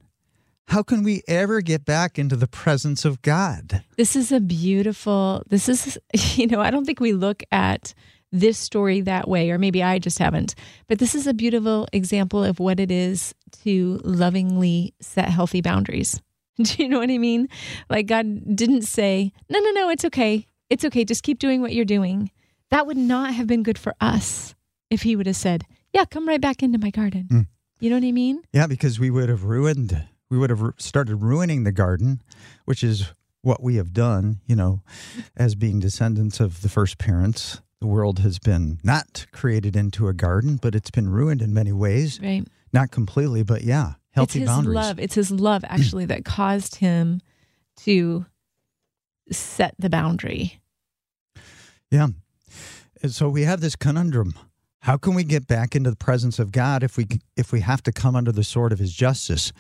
How 0.68 0.84
can 0.84 1.04
we 1.04 1.22
ever 1.30 1.62
get 1.62 1.86
back 1.86 2.20
into 2.20 2.36
the 2.36 2.48
presence 2.48 3.06
of 3.06 3.22
God? 3.22 3.84
This 3.96 4.18
is 4.18 4.34
a 4.34 4.42
beautiful, 4.42 5.44
this 5.48 5.70
is, 5.70 5.98
you 6.38 6.48
know, 6.48 6.60
I 6.60 6.72
don't 6.72 6.86
think 6.86 7.00
we 7.00 7.14
look 7.14 7.44
at 7.52 7.94
this 8.34 8.58
story 8.58 9.00
that 9.02 9.30
way, 9.30 9.50
or 9.52 9.58
maybe 9.58 9.82
I 9.82 10.00
just 10.00 10.20
haven't, 10.20 10.56
but 10.88 11.00
this 11.00 11.16
is 11.16 11.26
a 11.26 11.34
beautiful 11.34 11.88
example 11.94 12.44
of 12.44 12.60
what 12.60 12.82
it 12.82 12.92
is 12.92 13.34
to 13.64 14.02
lovingly 14.04 14.94
set 15.00 15.30
healthy 15.30 15.62
boundaries. 15.62 16.22
Do 16.62 16.84
you 16.84 16.90
know 16.90 17.00
what 17.00 17.10
I 17.10 17.18
mean? 17.18 17.48
Like 17.90 18.08
God 18.08 18.56
didn't 18.56 18.82
say, 18.82 19.32
no, 19.50 19.60
no, 19.60 19.72
no, 19.72 19.90
it's 19.90 20.04
okay. 20.06 20.48
It's 20.70 20.84
okay. 20.84 21.06
Just 21.06 21.24
keep 21.24 21.40
doing 21.40 21.62
what 21.62 21.74
you're 21.74 21.86
doing. 21.86 22.32
That 22.72 22.86
would 22.86 22.98
not 22.98 23.34
have 23.34 23.48
been 23.48 23.64
good 23.64 23.78
for 23.78 23.96
us 24.02 24.54
if 24.90 25.04
He 25.04 25.16
would 25.16 25.28
have 25.28 25.38
said, 25.38 25.66
yeah, 25.98 26.06
come 26.06 26.28
right 26.28 26.40
back 26.40 26.62
into 26.62 26.78
my 26.78 26.92
garden. 26.92 27.28
Mm. 27.32 27.48
You 27.80 27.90
know 27.90 27.96
what 27.96 28.04
I 28.04 28.12
mean? 28.12 28.44
Yeah, 28.54 28.68
because 28.68 29.00
we 29.00 29.10
would 29.10 29.30
have 29.30 29.44
ruined, 29.44 30.08
we 30.30 30.38
would 30.38 30.52
have 30.52 30.62
started 30.78 31.16
ruining 31.16 31.64
the 31.64 31.72
garden, 31.72 32.22
which 32.66 32.84
is 32.84 33.14
what 33.42 33.64
we 33.64 33.78
have 33.78 33.94
done, 33.94 34.40
you 34.46 34.56
know, 34.56 34.84
as 35.36 35.56
being 35.56 35.80
descendants 35.80 36.40
of 36.40 36.62
the 36.62 36.70
first 36.70 37.00
parents. 37.00 37.62
The 37.82 37.88
world 37.88 38.20
has 38.20 38.38
been 38.38 38.80
not 38.84 39.26
created 39.32 39.76
into 39.76 40.08
a 40.08 40.14
garden, 40.14 40.58
but 40.58 40.76
it's 40.76 40.92
been 40.92 41.10
ruined 41.10 41.42
in 41.42 41.52
many 41.54 41.72
ways. 41.72 42.20
Right. 42.22 42.48
Not 42.72 42.92
completely, 42.92 43.42
but 43.42 43.64
yeah, 43.64 43.94
healthy 44.12 44.40
it's 44.40 44.50
his 44.50 44.56
boundaries. 44.56 44.76
love. 44.76 45.00
It's 45.00 45.16
his 45.16 45.32
love 45.32 45.64
actually 45.68 46.06
that 46.06 46.26
caused 46.26 46.76
him 46.76 47.22
to 47.78 48.26
set 49.32 49.74
the 49.80 49.90
boundary. 49.90 50.60
Yeah. 51.90 52.08
And 53.02 53.12
so 53.12 53.30
we 53.30 53.44
have 53.44 53.62
this 53.62 53.76
conundrum. 53.76 54.36
How 54.88 54.96
can 54.96 55.16
we 55.16 55.26
get 55.26 55.48
back 55.48 55.76
into 55.76 55.90
the 55.90 55.98
presence 55.98 56.40
of 56.40 56.54
God 56.54 56.82
if 56.82 56.96
we 56.96 57.08
if 57.36 57.52
we 57.52 57.60
have 57.60 57.84
to 57.84 57.92
come 57.92 58.16
under 58.16 58.32
the 58.32 58.42
sword 58.42 58.72
of 58.72 58.80
His 58.80 58.94
justice? 58.94 59.52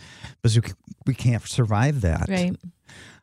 Because 0.42 0.58
we, 1.06 1.14
can't 1.14 1.46
survive 1.46 2.00
that. 2.00 2.30
Right. 2.30 2.56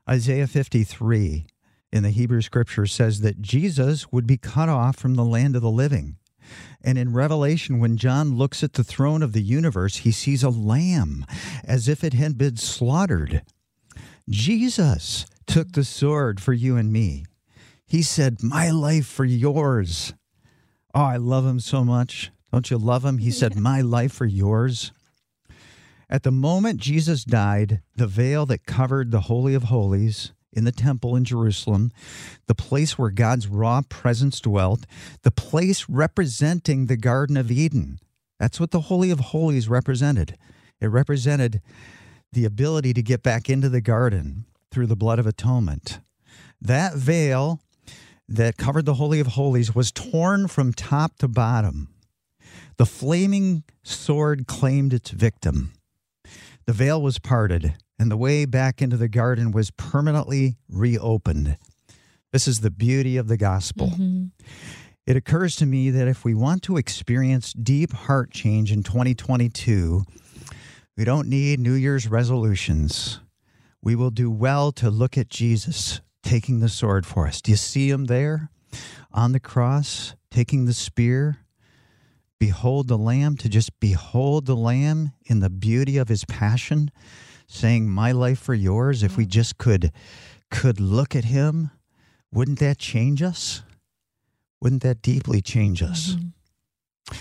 Isaiah 0.07 0.47
53 0.47 1.47
in 1.95 2.03
the 2.03 2.11
Hebrew 2.11 2.43
scripture 2.43 2.85
says 2.85 3.23
that 3.23 3.41
Jesus 3.41 4.13
would 4.13 4.27
be 4.27 4.37
cut 4.37 4.69
off 4.69 4.97
from 4.97 5.15
the 5.15 5.25
land 5.25 5.57
of 5.57 5.63
the 5.63 5.71
living. 5.71 6.19
And 6.83 6.99
in 6.99 7.15
Revelation, 7.15 7.79
when 7.79 7.97
John 7.97 8.37
looks 8.37 8.63
at 8.63 8.75
the 8.75 8.85
throne 8.85 9.23
of 9.23 9.33
the 9.33 9.41
universe, 9.41 9.97
he 9.97 10.13
sees 10.13 10.43
a 10.43 10.51
lamb 10.51 11.25
as 11.65 11.89
if 11.89 12.05
it 12.05 12.13
had 12.13 12.37
been 12.37 12.59
slaughtered. 12.59 13.41
Jesus 14.29 15.25
took 15.47 15.73
the 15.73 15.85
sword 15.85 16.39
for 16.39 16.53
you 16.53 16.77
and 16.77 16.93
me. 16.93 17.25
He 17.87 18.03
said, 18.03 18.43
My 18.43 18.69
life 18.69 19.07
for 19.07 19.25
yours. 19.25 20.13
Oh, 20.95 21.03
I 21.03 21.17
love 21.17 21.45
him 21.45 21.59
so 21.59 21.85
much. 21.85 22.31
Don't 22.53 22.71
you 22.71 22.79
love 22.79 23.05
him? 23.05 23.19
He 23.19 23.33
said, 23.33 23.57
My 23.59 23.81
life 23.81 24.13
for 24.13 24.27
yours. 24.27 24.93
At 26.09 26.23
the 26.23 26.31
moment 26.31 26.81
Jesus 26.81 27.25
died, 27.25 27.81
the 27.97 28.07
veil 28.07 28.47
that 28.47 28.67
covered 28.67 29.11
the 29.11 29.23
Holy 29.23 29.55
of 29.55 29.65
Holies 29.65 30.33
in 30.53 30.63
the 30.63 30.71
temple 30.71 31.17
in 31.17 31.25
Jerusalem, 31.25 31.91
the 32.47 32.55
place 32.55 32.97
where 32.97 33.11
God's 33.11 33.49
raw 33.49 33.83
presence 33.89 34.41
dwelt, 34.41 34.87
the 35.23 35.33
place 35.33 35.89
representing 35.89 36.87
the 36.87 36.97
Garden 36.97 37.37
of 37.37 37.51
Eden. 37.51 37.99
That's 38.39 38.61
what 38.61 38.71
the 38.71 38.83
Holy 38.83 39.11
of 39.11 39.19
Holies 39.19 39.69
represented. 39.69 40.37
It 40.81 40.87
represented 40.87 41.61
the 42.33 42.45
ability 42.45 42.93
to 42.95 43.03
get 43.03 43.23
back 43.23 43.51
into 43.51 43.69
the 43.69 43.81
garden 43.81 44.45
through 44.71 44.87
the 44.87 44.97
blood 44.97 45.19
of 45.19 45.27
atonement. 45.27 45.99
That 46.61 46.95
veil 46.95 47.61
that 48.29 48.57
covered 48.57 48.87
the 48.87 48.95
Holy 48.95 49.21
of 49.21 49.29
Holies 49.29 49.75
was 49.75 49.93
torn 49.93 50.49
from 50.49 50.73
top 50.73 51.19
to 51.19 51.29
bottom. 51.29 51.89
The 52.77 52.87
flaming 52.87 53.65
sword 53.83 54.47
claimed 54.47 54.93
its 54.93 55.11
victim. 55.11 55.73
The 56.67 56.73
veil 56.73 57.01
was 57.01 57.19
parted, 57.19 57.75
and 57.99 58.11
the 58.11 58.17
way 58.17 58.47
back 58.47 58.81
into 58.81 58.97
the 58.97 59.09
garden 59.09 59.53
was 59.53 59.71
permanently 59.71 60.57
reopened. 60.69 61.57
This 62.33 62.49
is 62.49 62.61
the 62.61 62.71
beauty 62.71 63.17
of 63.17 63.29
the 63.29 63.37
gospel. 63.37 63.89
Mm-hmm. 63.89 64.27
It 65.07 65.17
occurs 65.17 65.55
to 65.57 65.67
me 65.67 65.91
that 65.91 66.09
if 66.09 66.25
we 66.25 66.35
want 66.35 66.63
to 66.63 66.79
experience 66.79 67.53
deep 67.53 67.93
heart 67.93 68.31
change 68.31 68.73
in 68.73 68.83
2022, 68.83 70.03
we 70.97 71.05
don't 71.05 71.29
need 71.29 71.61
New 71.61 71.75
Year's 71.75 72.09
resolutions. 72.09 73.21
We 73.83 73.95
will 73.95 74.11
do 74.11 74.31
well 74.31 74.73
to 74.73 74.91
look 74.91 75.19
at 75.19 75.29
Jesus 75.29 76.01
taking 76.25 76.61
the 76.61 76.69
sword 76.69 77.07
for 77.07 77.27
us. 77.27 77.41
Do 77.41 77.53
you 77.53 77.57
see 77.57 77.91
him 77.91 78.07
there 78.07 78.51
on 79.13 79.33
the 79.33 79.41
cross, 79.41 80.15
taking 80.31 80.65
the 80.65 80.73
spear? 80.73 81.39
Behold 82.41 82.89
the 82.89 82.99
Lamb, 82.99 83.37
to 83.39 83.49
just 83.49 83.79
behold 83.79 84.47
the 84.47 84.57
Lamb 84.57 85.13
in 85.25 85.41
the 85.41 85.51
beauty 85.51 85.97
of 85.97 86.09
his 86.09 86.25
passion, 86.25 86.91
saying, 87.47 87.89
My 87.89 88.13
life 88.13 88.41
for 88.41 88.55
yours. 88.55 89.03
If 89.03 89.17
we 89.17 89.27
just 89.27 89.57
could 89.59 89.93
could 90.51 90.81
look 90.81 91.17
at 91.17 91.25
him, 91.25 91.71
wouldn't 92.33 92.59
that 92.59 92.79
change 92.79 93.23
us? 93.23 93.63
Wouldn't 94.61 94.83
that 94.83 95.03
deeply 95.03 95.41
change 95.41 95.83
us? 95.83 96.17
Mm-hmm. 96.17 97.17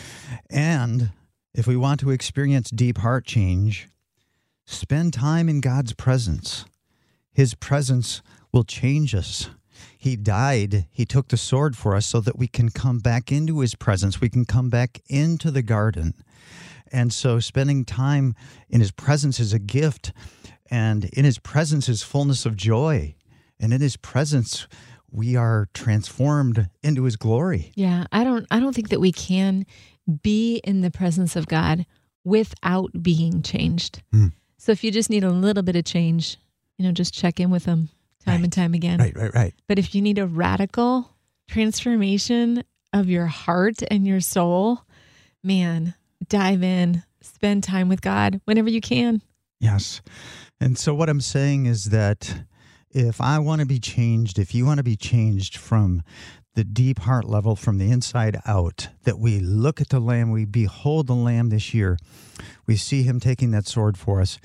And 0.50 1.12
if 1.54 1.68
we 1.68 1.76
want 1.76 2.00
to 2.02 2.10
experience 2.10 2.70
deep 2.70 3.00
heart 3.00 3.26
change, 3.26 3.90
spend 4.66 5.14
time 5.14 5.50
in 5.50 5.62
God's 5.62 5.94
presence. 5.94 6.66
His 7.34 7.56
presence 7.56 8.22
will 8.52 8.64
change 8.64 9.16
us. 9.16 9.50
He 9.98 10.16
died, 10.16 10.88
He 10.92 11.06
took 11.06 11.30
the 11.30 11.38
sword 11.38 11.76
for 11.76 11.96
us 11.96 12.06
so 12.06 12.20
that 12.22 12.38
we 12.38 12.48
can 12.48 12.70
come 12.70 13.00
back 13.00 13.32
into 13.32 13.60
His 13.60 13.76
presence. 13.76 14.22
We 14.22 14.30
can 14.30 14.46
come 14.46 14.70
back 14.70 15.02
into 15.08 15.50
the 15.50 15.64
garden. 15.64 16.14
And 16.92 17.12
so, 17.12 17.40
spending 17.40 17.86
time 17.86 18.36
in 18.70 18.80
His 18.80 18.92
presence 18.92 19.40
is 19.40 19.52
a 19.52 19.60
gift, 19.60 20.14
and 20.70 21.06
in 21.06 21.26
His 21.26 21.40
presence 21.40 21.90
is 21.90 22.04
fullness 22.04 22.46
of 22.46 22.56
joy. 22.56 23.16
And 23.60 23.74
in 23.74 23.82
His 23.82 23.98
presence, 23.98 24.68
we 25.10 25.36
are 25.36 25.70
transformed 25.74 26.70
into 26.84 27.04
His 27.04 27.16
glory. 27.16 27.72
Yeah, 27.76 28.06
I 28.12 28.24
don't 28.24 28.46
I 28.52 28.60
don't 28.60 28.76
think 28.76 28.90
that 28.90 29.02
we 29.02 29.12
can 29.12 29.66
be 30.22 30.58
in 30.64 30.82
the 30.82 30.92
presence 30.92 31.36
of 31.36 31.48
God 31.48 31.86
without 32.24 32.92
being 33.02 33.42
changed. 33.42 34.02
Mm. 34.14 34.34
So 34.58 34.72
if 34.72 34.84
you 34.84 34.92
just 34.92 35.10
need 35.10 35.24
a 35.24 35.32
little 35.32 35.64
bit 35.64 35.76
of 35.76 35.86
change, 35.86 36.38
you 36.78 36.86
know, 36.86 36.92
just 36.92 37.14
check 37.14 37.40
in 37.40 37.50
with 37.50 37.66
them 37.66 37.90
time 38.26 38.36
Right. 38.36 38.44
and 38.46 38.54
time 38.54 38.74
again. 38.74 39.00
Right, 39.00 39.16
right, 39.16 39.34
right. 39.34 39.54
But 39.68 39.80
if 39.80 39.94
you 39.94 40.02
need 40.02 40.18
a 40.18 40.26
radical 40.28 41.10
transformation 41.50 42.64
of 42.92 43.10
your 43.10 43.26
heart 43.28 43.82
and 43.90 44.06
your 44.08 44.20
soul, 44.22 44.82
man, 45.44 45.94
dive 46.30 46.64
in, 46.64 47.04
spend 47.22 47.64
time 47.64 47.90
with 47.90 48.02
God 48.02 48.42
whenever 48.46 48.70
you 48.70 48.82
can. 48.82 49.22
Yes. 49.60 50.02
And 50.60 50.78
so, 50.78 50.94
what 50.94 51.10
I'm 51.10 51.22
saying 51.22 51.66
is 51.66 51.86
that 51.86 52.44
if 52.92 53.20
I 53.20 53.40
want 53.40 53.60
to 53.62 53.66
be 53.66 53.80
changed, 53.80 54.38
if 54.40 54.54
you 54.54 54.66
want 54.66 54.78
to 54.78 54.84
be 54.84 54.96
changed 54.96 55.58
from 55.58 56.04
the 56.56 56.64
deep 56.64 57.00
heart 57.00 57.26
level, 57.26 57.56
from 57.56 57.80
the 57.80 57.90
inside 57.90 58.40
out, 58.46 58.90
that 59.04 59.18
we 59.18 59.40
look 59.40 59.82
at 59.82 59.90
the 59.90 60.00
Lamb, 60.00 60.30
we 60.32 60.46
behold 60.46 61.08
the 61.08 61.16
Lamb 61.16 61.50
this 61.50 61.74
year, 61.74 61.98
we 62.68 62.76
see 62.78 63.02
him 63.04 63.20
taking 63.20 63.52
that 63.52 63.66
sword 63.68 63.98
for 63.98 64.22
us, 64.22 64.38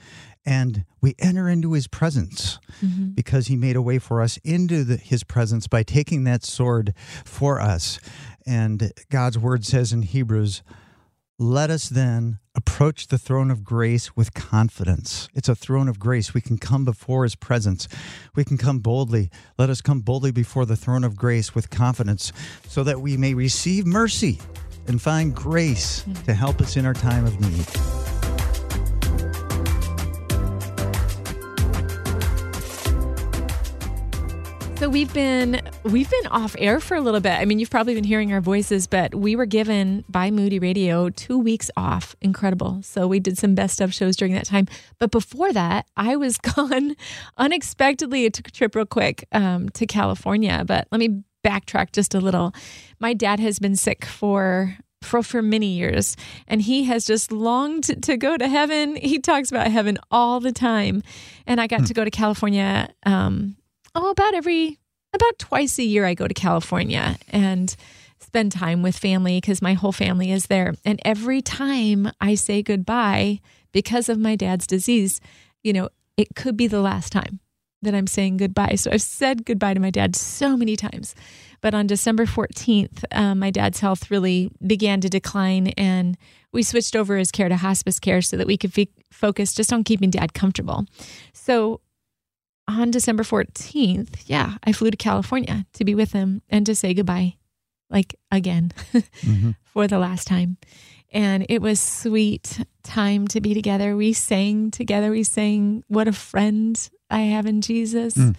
and 0.49 0.87
we 1.03 1.15
enter 1.19 1.47
into 1.47 1.75
his 1.75 1.87
presence 1.87 2.59
mm-hmm. 2.83 3.09
because 3.09 3.49
he 3.49 3.57
made 3.57 3.77
a 3.77 3.83
way 3.83 3.99
for 3.99 4.23
us 4.23 4.39
into 4.39 4.83
the, 4.83 4.97
his 4.97 5.23
presence 5.23 5.67
by 5.67 5.83
taking 5.83 6.25
that 6.25 6.43
sword 6.43 6.95
for 7.23 7.61
us. 7.61 8.01
And 8.47 8.91
God's 9.11 9.39
word 9.39 9.67
says 9.67 9.93
in 9.93 10.01
Hebrews, 10.01 10.63
let 11.39 11.69
us 11.69 11.91
then 11.91 12.39
approach 12.55 13.09
the 13.09 13.19
throne 13.19 13.51
of 13.51 13.63
grace 13.63 14.17
with 14.17 14.33
confidence. 14.33 15.29
It's 15.35 15.51
a 15.51 15.55
throne 15.55 15.87
of 15.87 15.99
grace. 15.99 16.33
We 16.33 16.41
can 16.41 16.57
come 16.57 16.87
before 16.87 17.25
his 17.25 17.37
presence. 17.37 17.87
We 18.35 18.43
can 18.43 18.57
come 18.57 18.79
boldly. 18.79 19.31
Let 19.59 19.69
us 19.69 19.83
come 19.83 20.01
boldly 20.01 20.33
before 20.33 20.65
the 20.65 20.77
throne 20.77 21.05
of 21.05 21.15
grace 21.15 21.55
with 21.55 21.69
confidence 21.69 22.33
so 22.67 22.83
that 22.85 23.03
we 23.03 23.19
may 23.19 23.35
receive 23.35 23.85
mercy 23.85 24.41
and 24.87 25.01
find 25.01 25.35
grace 25.35 26.05
mm. 26.05 26.25
to 26.25 26.33
help 26.33 26.63
us 26.63 26.79
in 26.79 26.87
our 26.87 26.95
time 26.95 27.27
of 27.27 27.39
need. 27.39 28.18
So 34.79 34.89
we've 34.89 35.13
been 35.13 35.61
we've 35.83 36.09
been 36.09 36.27
off 36.29 36.55
air 36.57 36.79
for 36.79 36.97
a 36.97 37.01
little 37.01 37.19
bit. 37.19 37.33
I 37.33 37.45
mean, 37.47 37.59
you've 37.59 37.69
probably 37.69 37.97
been 37.97 38.05
hearing 38.05 38.33
our 38.33 38.41
voices, 38.41 38.87
but 38.87 39.13
we 39.13 39.35
were 39.35 39.45
given 39.45 40.05
by 40.09 40.31
Moody 40.31 40.61
Radio 40.61 41.11
two 41.11 41.37
weeks 41.37 41.69
off. 41.77 42.15
Incredible. 42.21 42.79
So 42.85 43.09
we 43.09 43.19
did 43.19 43.37
some 43.37 43.57
best 43.57 43.81
of 43.81 43.93
shows 43.93 44.15
during 44.15 44.35
that 44.35 44.47
time. 44.47 44.69
But 45.01 45.11
before 45.11 45.53
that, 45.53 45.87
I 45.97 46.15
was 46.15 46.39
gone 46.57 46.95
unexpectedly. 47.37 48.25
It 48.25 48.35
took 48.35 48.47
a 48.47 48.51
trip 48.53 48.77
real 48.77 48.87
quick 48.87 49.27
um, 49.33 49.69
to 49.71 49.85
California. 49.85 50.63
But 50.65 50.87
let 50.93 51.01
me 51.01 51.25
backtrack 51.45 51.91
just 51.91 52.15
a 52.15 52.21
little. 52.21 52.55
My 53.01 53.15
dad 53.15 53.41
has 53.41 53.59
been 53.59 53.75
sick 53.75 54.05
for 54.05 54.77
for 55.03 55.25
for 55.25 55.43
many 55.43 55.75
years 55.75 56.17
and 56.47 56.63
he 56.63 56.85
has 56.85 57.05
just 57.05 57.33
longed 57.33 58.03
to, 58.03 58.17
go 58.17 58.37
to 58.37 58.49
heaven 58.49 58.97
he 58.97 59.21
talks 59.21 59.49
about 59.49 59.69
heaven 59.71 59.97
all 60.11 60.41
the 60.41 60.51
time 60.51 61.05
and 61.47 61.61
i 61.61 61.69
got 61.69 61.87
to 61.87 61.95
go 61.95 62.05
to 62.05 62.11
california 62.11 62.89
um 63.07 63.55
oh 63.99 64.11
about 64.11 64.35
every 64.35 64.79
about 65.13 65.39
twice 65.39 65.79
a 65.79 65.83
year 65.83 66.05
i 66.07 66.15
go 66.15 66.29
to 66.29 66.35
california 66.35 67.17
and 67.29 67.77
spend 68.21 68.53
time 68.53 68.83
with 68.83 68.97
family 68.97 69.41
because 69.41 69.63
my 69.63 69.75
whole 69.75 69.93
family 69.93 70.33
is 70.33 70.47
there. 70.47 70.75
And 70.85 71.01
every 71.05 71.43
time 71.43 72.11
i 72.21 72.35
say 72.35 72.63
goodbye 72.63 73.41
because 73.73 74.09
of 74.09 74.19
my 74.19 74.37
dad's 74.37 74.67
disease 74.67 75.21
you 75.63 75.73
know 75.73 75.89
it 76.17 76.35
could 76.35 76.57
be 76.57 76.67
the 76.67 76.81
last 76.81 77.13
time 77.13 77.41
that 77.83 77.95
i'm 77.95 78.07
saying 78.07 78.37
goodbye. 78.37 78.77
So 78.77 78.91
i've 78.93 79.03
said 79.03 79.45
goodbye 79.45 79.75
to 79.75 79.81
my 79.81 79.91
dad 79.91 80.15
so 80.17 80.57
many 80.57 80.77
times. 80.77 81.15
But 81.61 81.75
on 81.75 81.89
December 81.89 82.25
14th, 82.25 83.03
um, 83.11 83.41
my 83.41 83.51
dad's 83.51 83.81
health 83.81 84.13
really 84.13 84.51
began 84.65 85.01
to 85.01 85.09
decline, 85.09 85.69
and 85.77 86.17
we 86.53 86.63
switched 86.63 86.95
over 86.95 87.17
his 87.17 87.33
care 87.33 87.49
to 87.49 87.57
hospice 87.57 87.99
care 87.99 88.23
so 88.23 88.37
that 88.37 88.47
we 88.47 88.57
could 88.57 88.79
f- 88.79 88.87
focus 89.11 89.53
just 89.53 89.73
on 89.73 89.83
keeping 89.83 90.11
dad 90.11 90.35
comfortable. 90.35 90.87
So 91.33 91.81
on 92.69 92.91
December 92.91 93.23
14th, 93.23 94.25
yeah, 94.27 94.55
I 94.65 94.73
flew 94.73 94.91
to 94.91 94.97
California 94.97 95.67
to 95.75 95.85
be 95.85 95.95
with 95.95 96.13
him 96.13 96.43
and 96.51 96.67
to 96.67 96.75
say 96.75 96.93
goodbye, 96.95 97.37
like 97.91 98.15
again, 98.31 98.73
Mhm. 98.93 99.57
for 99.65 99.87
the 99.89 99.99
last 99.99 100.27
time. 100.29 100.59
And 101.11 101.47
it 101.49 101.63
was 101.63 101.81
sweet 101.81 102.61
time 102.83 103.27
to 103.29 103.41
be 103.41 103.55
together. 103.55 103.97
We 103.97 104.13
sang 104.13 104.71
together. 104.71 105.11
We 105.11 105.25
sang, 105.25 105.83
What 105.89 106.07
a 106.07 106.13
Friend 106.13 106.79
I 107.09 107.21
Have 107.21 107.47
in 107.47 107.63
Jesus. 107.63 108.15
Mm. 108.15 108.37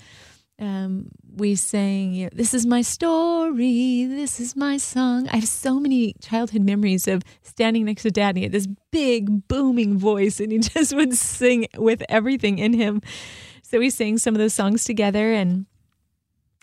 Um, 0.61 1.07
we 1.35 1.55
sang, 1.55 2.13
you 2.13 2.25
know, 2.25 2.29
This 2.33 2.53
is 2.53 2.67
my 2.67 2.83
story. 2.83 4.05
This 4.05 4.39
is 4.39 4.55
my 4.55 4.77
song. 4.77 5.27
I 5.29 5.37
have 5.37 5.47
so 5.47 5.79
many 5.79 6.13
childhood 6.21 6.61
memories 6.61 7.07
of 7.07 7.23
standing 7.41 7.85
next 7.85 8.03
to 8.03 8.11
dad. 8.11 8.29
and 8.29 8.37
He 8.37 8.43
had 8.43 8.51
this 8.51 8.67
big, 8.91 9.47
booming 9.47 9.97
voice, 9.97 10.39
and 10.39 10.51
he 10.51 10.59
just 10.75 10.93
would 10.95 11.15
sing 11.15 11.65
with 11.77 12.03
everything 12.09 12.59
in 12.59 12.73
him. 12.73 13.01
So 13.69 13.77
we 13.77 13.91
sang 13.91 14.17
some 14.17 14.33
of 14.33 14.39
those 14.39 14.55
songs 14.55 14.83
together, 14.83 15.31
and 15.31 15.67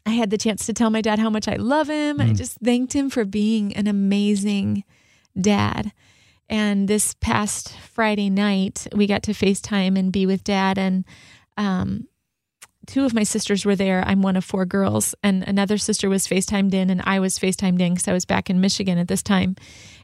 I 0.04 0.10
had 0.10 0.30
the 0.30 0.36
chance 0.36 0.66
to 0.66 0.72
tell 0.72 0.90
my 0.90 1.00
dad 1.00 1.20
how 1.20 1.30
much 1.30 1.46
I 1.46 1.54
love 1.54 1.88
him. 1.88 2.20
I 2.20 2.30
Mm. 2.30 2.36
just 2.36 2.58
thanked 2.58 2.94
him 2.94 3.10
for 3.10 3.25
being 3.25 3.72
an 3.76 3.86
amazing 3.86 4.82
dad. 5.40 5.92
And 6.48 6.88
this 6.88 7.14
past 7.20 7.70
Friday 7.78 8.28
night, 8.28 8.88
we 8.92 9.06
got 9.06 9.22
to 9.25 9.32
FaceTime 9.32 9.96
and 9.96 10.10
be 10.10 10.26
with 10.26 10.42
dad. 10.42 10.78
And 10.78 11.04
um, 11.56 12.08
two 12.88 13.04
of 13.04 13.14
my 13.14 13.22
sisters 13.22 13.64
were 13.64 13.76
there. 13.76 14.02
I'm 14.04 14.20
one 14.20 14.34
of 14.34 14.44
four 14.44 14.66
girls, 14.66 15.14
and 15.22 15.44
another 15.44 15.78
sister 15.78 16.08
was 16.08 16.26
FaceTimed 16.26 16.75
in, 16.75 16.90
and 16.90 17.02
I 17.04 17.20
was 17.20 17.38
FaceTimed 17.38 17.80
in 17.80 17.94
because 17.94 18.08
I 18.08 18.14
was 18.14 18.25
back 18.25 18.50
in 18.50 18.60
Michigan 18.60 18.98
at 18.98 19.06
this 19.06 19.22
time. 19.22 19.54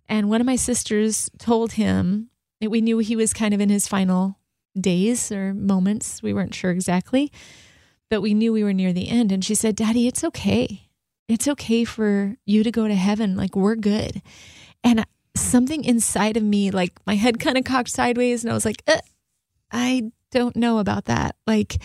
And 0.08 0.28
one 0.30 0.40
of 0.40 0.46
my 0.46 0.56
sisters 0.56 1.30
told 1.40 1.72
him 1.72 2.30
that 2.60 2.70
we 2.70 2.80
knew 2.80 2.98
he 2.98 3.16
was 3.16 3.32
kind 3.32 3.52
of 3.54 3.60
in 3.60 3.70
his 3.70 3.88
final 3.88 4.38
days 4.78 5.30
or 5.32 5.54
moments. 5.54 6.22
We 6.22 6.32
weren't 6.32 6.54
sure 6.54 6.70
exactly, 6.70 7.32
but 8.10 8.20
we 8.20 8.34
knew 8.34 8.52
we 8.52 8.64
were 8.64 8.72
near 8.72 8.92
the 8.92 9.08
end. 9.08 9.32
And 9.32 9.44
she 9.44 9.54
said, 9.54 9.76
Daddy, 9.76 10.06
it's 10.06 10.24
okay. 10.24 10.88
It's 11.28 11.48
okay 11.48 11.84
for 11.84 12.36
you 12.44 12.62
to 12.64 12.70
go 12.70 12.88
to 12.88 12.94
heaven. 12.94 13.36
Like, 13.36 13.56
we're 13.56 13.76
good. 13.76 14.22
And 14.84 15.04
something 15.36 15.84
inside 15.84 16.36
of 16.36 16.42
me, 16.42 16.70
like 16.70 16.92
my 17.06 17.14
head 17.14 17.38
kind 17.38 17.56
of 17.56 17.64
cocked 17.64 17.90
sideways, 17.90 18.44
and 18.44 18.50
I 18.50 18.54
was 18.54 18.64
like, 18.64 18.82
uh, 18.86 18.98
I 19.70 20.10
don't 20.30 20.56
know 20.56 20.78
about 20.78 21.06
that. 21.06 21.36
Like, 21.46 21.80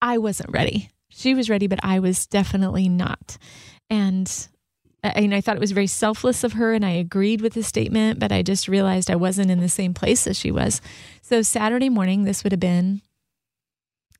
I 0.00 0.18
wasn't 0.18 0.52
ready. 0.52 0.90
She 1.08 1.34
was 1.34 1.48
ready, 1.48 1.66
but 1.66 1.80
I 1.82 1.98
was 1.98 2.26
definitely 2.26 2.88
not. 2.88 3.38
And 3.88 4.48
and 5.14 5.34
I 5.34 5.40
thought 5.40 5.56
it 5.56 5.60
was 5.60 5.72
very 5.72 5.86
selfless 5.86 6.44
of 6.44 6.54
her, 6.54 6.72
and 6.72 6.84
I 6.84 6.90
agreed 6.90 7.40
with 7.40 7.54
the 7.54 7.62
statement, 7.62 8.18
but 8.18 8.32
I 8.32 8.42
just 8.42 8.68
realized 8.68 9.10
I 9.10 9.16
wasn't 9.16 9.50
in 9.50 9.60
the 9.60 9.68
same 9.68 9.94
place 9.94 10.26
as 10.26 10.38
she 10.38 10.50
was. 10.50 10.80
So 11.22 11.42
Saturday 11.42 11.88
morning, 11.88 12.24
this 12.24 12.42
would 12.42 12.52
have 12.52 12.60
been 12.60 13.02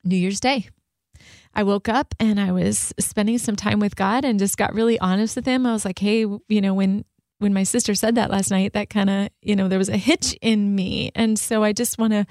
New 0.05 0.17
Year's 0.17 0.41
Day. 0.41 0.69
I 1.55 1.63
woke 1.63 1.89
up 1.89 2.15
and 2.21 2.39
I 2.39 2.53
was 2.53 2.93
spending 3.01 3.39
some 3.39 3.57
time 3.57 3.81
with 3.81 3.97
God 3.97 4.25
and 4.25 4.39
just 4.39 4.59
got 4.59 4.75
really 4.75 4.99
honest 4.99 5.37
with 5.37 5.47
Him. 5.47 5.65
I 5.65 5.73
was 5.73 5.87
like, 5.87 5.99
hey, 5.99 6.21
you 6.21 6.61
know, 6.61 6.75
when 6.75 7.05
when 7.39 7.53
my 7.53 7.65
sister 7.65 7.95
said 7.95 8.15
that 8.15 8.31
last 8.31 8.51
night, 8.51 8.73
that 8.73 8.89
kind 8.89 9.11
of, 9.11 9.29
you 9.43 9.55
know, 9.55 9.69
there 9.69 9.79
was 9.79 9.91
a 9.91 9.99
hitch 9.99 10.37
in 10.41 10.75
me. 10.75 11.11
And 11.15 11.39
so 11.39 11.63
I 11.63 11.73
just 11.73 11.99
want 11.99 12.13
to 12.15 12.25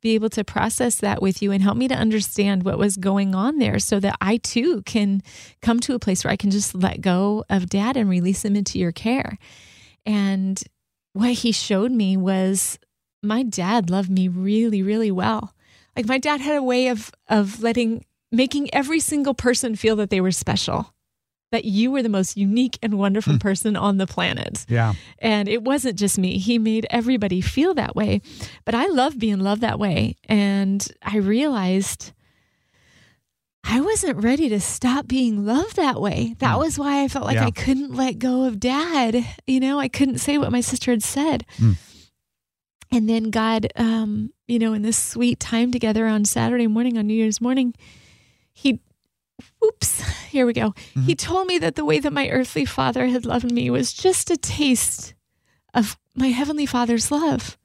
be 0.00 0.14
able 0.14 0.30
to 0.30 0.44
process 0.44 0.96
that 0.96 1.20
with 1.20 1.42
you 1.42 1.50
and 1.50 1.62
help 1.62 1.76
me 1.76 1.88
to 1.88 1.94
understand 1.94 2.62
what 2.62 2.78
was 2.78 2.96
going 2.96 3.34
on 3.34 3.58
there 3.58 3.80
so 3.80 3.98
that 4.00 4.16
I 4.20 4.36
too 4.36 4.82
can 4.82 5.22
come 5.62 5.80
to 5.80 5.94
a 5.94 5.98
place 5.98 6.22
where 6.22 6.32
I 6.32 6.36
can 6.36 6.50
just 6.50 6.74
let 6.74 7.00
go 7.00 7.44
of 7.50 7.68
dad 7.68 7.96
and 7.96 8.08
release 8.08 8.44
him 8.44 8.54
into 8.54 8.78
your 8.78 8.92
care. 8.92 9.36
And 10.06 10.62
what 11.12 11.32
he 11.32 11.50
showed 11.50 11.90
me 11.90 12.16
was 12.16 12.78
my 13.22 13.42
dad 13.42 13.90
loved 13.90 14.10
me 14.10 14.28
really, 14.28 14.82
really 14.82 15.10
well. 15.10 15.54
Like 15.96 16.06
my 16.06 16.18
dad 16.18 16.40
had 16.40 16.56
a 16.56 16.62
way 16.62 16.88
of 16.88 17.10
of 17.28 17.62
letting 17.62 18.04
making 18.30 18.72
every 18.72 19.00
single 19.00 19.34
person 19.34 19.76
feel 19.76 19.96
that 19.96 20.10
they 20.10 20.20
were 20.20 20.30
special 20.30 20.94
that 21.52 21.64
you 21.64 21.92
were 21.92 22.02
the 22.02 22.08
most 22.08 22.36
unique 22.36 22.78
and 22.82 22.98
wonderful 22.98 23.34
hmm. 23.34 23.38
person 23.38 23.76
on 23.76 23.98
the 23.98 24.06
planet. 24.06 24.66
Yeah. 24.68 24.94
And 25.20 25.48
it 25.48 25.62
wasn't 25.62 25.98
just 25.98 26.18
me. 26.18 26.38
He 26.38 26.58
made 26.58 26.86
everybody 26.90 27.40
feel 27.40 27.74
that 27.74 27.94
way. 27.94 28.22
But 28.64 28.74
I 28.74 28.86
love 28.86 29.18
being 29.18 29.38
loved 29.38 29.60
that 29.60 29.78
way. 29.78 30.16
And 30.28 30.86
I 31.02 31.18
realized 31.18 32.12
I 33.64 33.80
wasn't 33.80 34.24
ready 34.24 34.48
to 34.48 34.60
stop 34.60 35.06
being 35.06 35.46
loved 35.46 35.76
that 35.76 36.00
way. 36.00 36.34
That 36.40 36.54
hmm. 36.54 36.60
was 36.60 36.78
why 36.78 37.04
I 37.04 37.08
felt 37.08 37.26
like 37.26 37.36
yeah. 37.36 37.46
I 37.46 37.50
couldn't 37.52 37.94
let 37.94 38.18
go 38.18 38.44
of 38.44 38.58
dad. 38.58 39.24
You 39.46 39.60
know, 39.60 39.78
I 39.78 39.88
couldn't 39.88 40.18
say 40.18 40.38
what 40.38 40.50
my 40.50 40.62
sister 40.62 40.90
had 40.90 41.02
said. 41.02 41.46
Mm. 41.58 41.76
And 42.90 43.08
then 43.08 43.30
God, 43.30 43.68
um, 43.76 44.32
you 44.46 44.58
know, 44.58 44.74
in 44.74 44.82
this 44.82 44.98
sweet 44.98 45.40
time 45.40 45.70
together 45.70 46.06
on 46.06 46.26
Saturday 46.26 46.66
morning, 46.66 46.98
on 46.98 47.06
New 47.06 47.14
Year's 47.14 47.40
morning, 47.40 47.74
he 48.52 48.80
Oops, 49.64 50.00
here 50.28 50.46
we 50.46 50.52
go. 50.52 50.70
Mm-hmm. 50.70 51.02
He 51.02 51.14
told 51.14 51.46
me 51.46 51.58
that 51.58 51.76
the 51.76 51.84
way 51.84 52.00
that 52.00 52.12
my 52.12 52.28
earthly 52.28 52.64
father 52.64 53.06
had 53.06 53.24
loved 53.24 53.50
me 53.50 53.70
was 53.70 53.92
just 53.92 54.30
a 54.30 54.36
taste 54.36 55.14
of 55.74 55.98
my 56.14 56.28
heavenly 56.28 56.66
father's 56.66 57.10
love. 57.10 57.56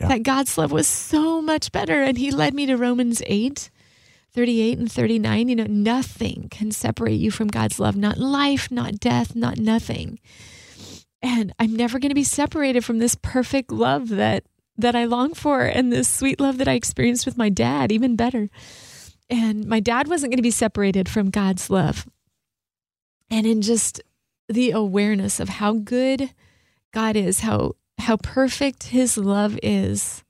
Yeah. 0.00 0.08
That 0.08 0.22
God's 0.22 0.56
love 0.58 0.72
was 0.72 0.86
so 0.86 1.42
much 1.42 1.70
better. 1.72 2.02
And 2.02 2.18
he 2.18 2.30
led 2.30 2.54
me 2.54 2.66
to 2.66 2.76
Romans 2.76 3.22
8, 3.26 3.70
38 4.32 4.78
and 4.78 4.90
39. 4.90 5.48
You 5.48 5.56
know, 5.56 5.66
nothing 5.68 6.48
can 6.50 6.72
separate 6.72 7.20
you 7.20 7.30
from 7.30 7.48
God's 7.48 7.78
love, 7.78 7.96
not 7.96 8.18
life, 8.18 8.70
not 8.70 8.98
death, 8.98 9.36
not 9.36 9.58
nothing. 9.58 10.18
And 11.22 11.52
I'm 11.58 11.76
never 11.76 11.98
going 11.98 12.10
to 12.10 12.16
be 12.16 12.24
separated 12.24 12.84
from 12.84 12.98
this 12.98 13.14
perfect 13.14 13.70
love 13.70 14.08
that 14.08 14.44
that 14.78 14.96
I 14.96 15.04
long 15.04 15.34
for 15.34 15.60
and 15.60 15.92
this 15.92 16.08
sweet 16.08 16.40
love 16.40 16.56
that 16.56 16.66
I 16.66 16.72
experienced 16.72 17.26
with 17.26 17.36
my 17.36 17.50
dad, 17.50 17.92
even 17.92 18.16
better 18.16 18.48
and 19.32 19.66
my 19.66 19.80
dad 19.80 20.08
wasn't 20.08 20.30
going 20.30 20.36
to 20.36 20.42
be 20.42 20.50
separated 20.50 21.08
from 21.08 21.30
God's 21.30 21.70
love. 21.70 22.06
And 23.30 23.46
in 23.46 23.62
just 23.62 24.02
the 24.46 24.72
awareness 24.72 25.40
of 25.40 25.48
how 25.48 25.72
good 25.72 26.30
God 26.92 27.16
is, 27.16 27.40
how 27.40 27.72
how 27.98 28.18
perfect 28.18 28.84
his 28.84 29.16
love 29.16 29.58
is, 29.62 30.22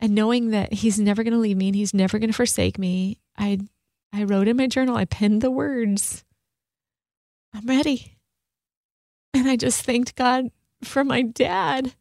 and 0.00 0.14
knowing 0.14 0.50
that 0.50 0.72
he's 0.72 0.98
never 0.98 1.22
going 1.22 1.34
to 1.34 1.38
leave 1.38 1.58
me 1.58 1.68
and 1.68 1.76
he's 1.76 1.92
never 1.92 2.18
going 2.18 2.30
to 2.30 2.36
forsake 2.36 2.78
me, 2.78 3.18
I 3.36 3.60
I 4.14 4.24
wrote 4.24 4.48
in 4.48 4.56
my 4.56 4.66
journal, 4.66 4.96
I 4.96 5.04
penned 5.04 5.42
the 5.42 5.50
words, 5.50 6.24
I'm 7.52 7.66
ready. 7.66 8.16
And 9.34 9.46
I 9.46 9.56
just 9.56 9.82
thanked 9.82 10.14
God 10.14 10.46
for 10.82 11.04
my 11.04 11.20
dad. 11.20 11.94